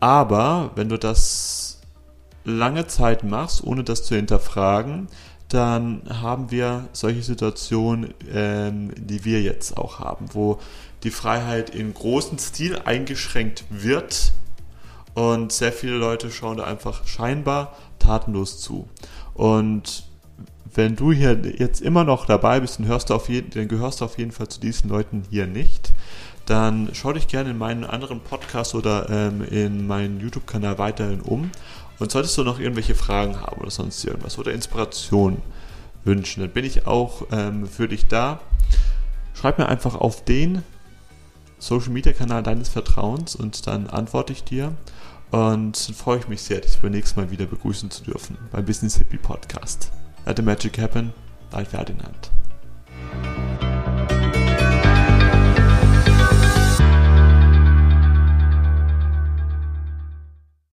Aber 0.00 0.70
wenn 0.76 0.88
du 0.88 0.98
das 0.98 1.67
lange 2.48 2.86
Zeit 2.86 3.24
machst, 3.24 3.62
ohne 3.62 3.84
das 3.84 4.04
zu 4.04 4.16
hinterfragen, 4.16 5.08
dann 5.48 6.02
haben 6.08 6.50
wir 6.50 6.88
solche 6.92 7.22
Situationen, 7.22 8.12
ähm, 8.32 8.92
die 8.96 9.24
wir 9.24 9.40
jetzt 9.40 9.76
auch 9.76 9.98
haben, 9.98 10.26
wo 10.32 10.58
die 11.02 11.10
Freiheit 11.10 11.70
in 11.70 11.94
großem 11.94 12.38
Stil 12.38 12.78
eingeschränkt 12.84 13.64
wird 13.70 14.32
und 15.14 15.52
sehr 15.52 15.72
viele 15.72 15.96
Leute 15.96 16.30
schauen 16.30 16.58
da 16.58 16.64
einfach 16.64 17.06
scheinbar 17.06 17.76
tatenlos 17.98 18.60
zu. 18.60 18.88
Und 19.34 20.04
wenn 20.74 20.96
du 20.96 21.12
hier 21.12 21.40
jetzt 21.56 21.80
immer 21.80 22.04
noch 22.04 22.26
dabei 22.26 22.60
bist, 22.60 22.78
dann, 22.78 22.86
hörst 22.86 23.10
du 23.10 23.14
auf 23.14 23.28
jeden, 23.28 23.50
dann 23.50 23.68
gehörst 23.68 24.00
du 24.00 24.04
auf 24.04 24.18
jeden 24.18 24.32
Fall 24.32 24.48
zu 24.48 24.60
diesen 24.60 24.90
Leuten 24.90 25.24
hier 25.30 25.46
nicht. 25.46 25.92
Dann 26.46 26.90
schau 26.92 27.12
dich 27.12 27.26
gerne 27.26 27.50
in 27.50 27.58
meinen 27.58 27.84
anderen 27.84 28.20
Podcast 28.20 28.74
oder 28.74 29.08
ähm, 29.10 29.42
in 29.42 29.86
meinen 29.86 30.20
YouTube-Kanal 30.20 30.78
weiterhin 30.78 31.20
um. 31.20 31.50
Und 31.98 32.12
solltest 32.12 32.38
du 32.38 32.44
noch 32.44 32.60
irgendwelche 32.60 32.94
Fragen 32.94 33.40
haben 33.40 33.60
oder 33.60 33.70
sonst 33.70 34.04
irgendwas 34.04 34.38
oder 34.38 34.52
Inspiration 34.52 35.42
wünschen, 36.04 36.40
dann 36.40 36.50
bin 36.50 36.64
ich 36.64 36.86
auch 36.86 37.26
ähm, 37.32 37.66
für 37.66 37.88
dich 37.88 38.06
da. 38.06 38.40
Schreib 39.34 39.58
mir 39.58 39.68
einfach 39.68 39.94
auf 39.94 40.24
den 40.24 40.62
Social 41.58 41.90
Media 41.90 42.12
Kanal 42.12 42.42
deines 42.42 42.68
Vertrauens 42.68 43.34
und 43.34 43.66
dann 43.66 43.88
antworte 43.88 44.32
ich 44.32 44.44
dir. 44.44 44.72
Und 45.30 45.88
dann 45.88 45.94
freue 45.94 46.18
ich 46.18 46.28
mich 46.28 46.42
sehr, 46.42 46.60
dich 46.60 46.78
beim 46.78 46.92
nächsten 46.92 47.20
Mal 47.20 47.30
wieder 47.30 47.46
begrüßen 47.46 47.90
zu 47.90 48.04
dürfen 48.04 48.38
beim 48.50 48.64
Business 48.64 48.96
Hippie 48.96 49.18
Podcast. 49.18 49.90
Let 50.24 50.36
the 50.36 50.42
Magic 50.42 50.78
Happen, 50.78 51.12
dein 51.50 51.66
Ferdinand. 51.66 52.30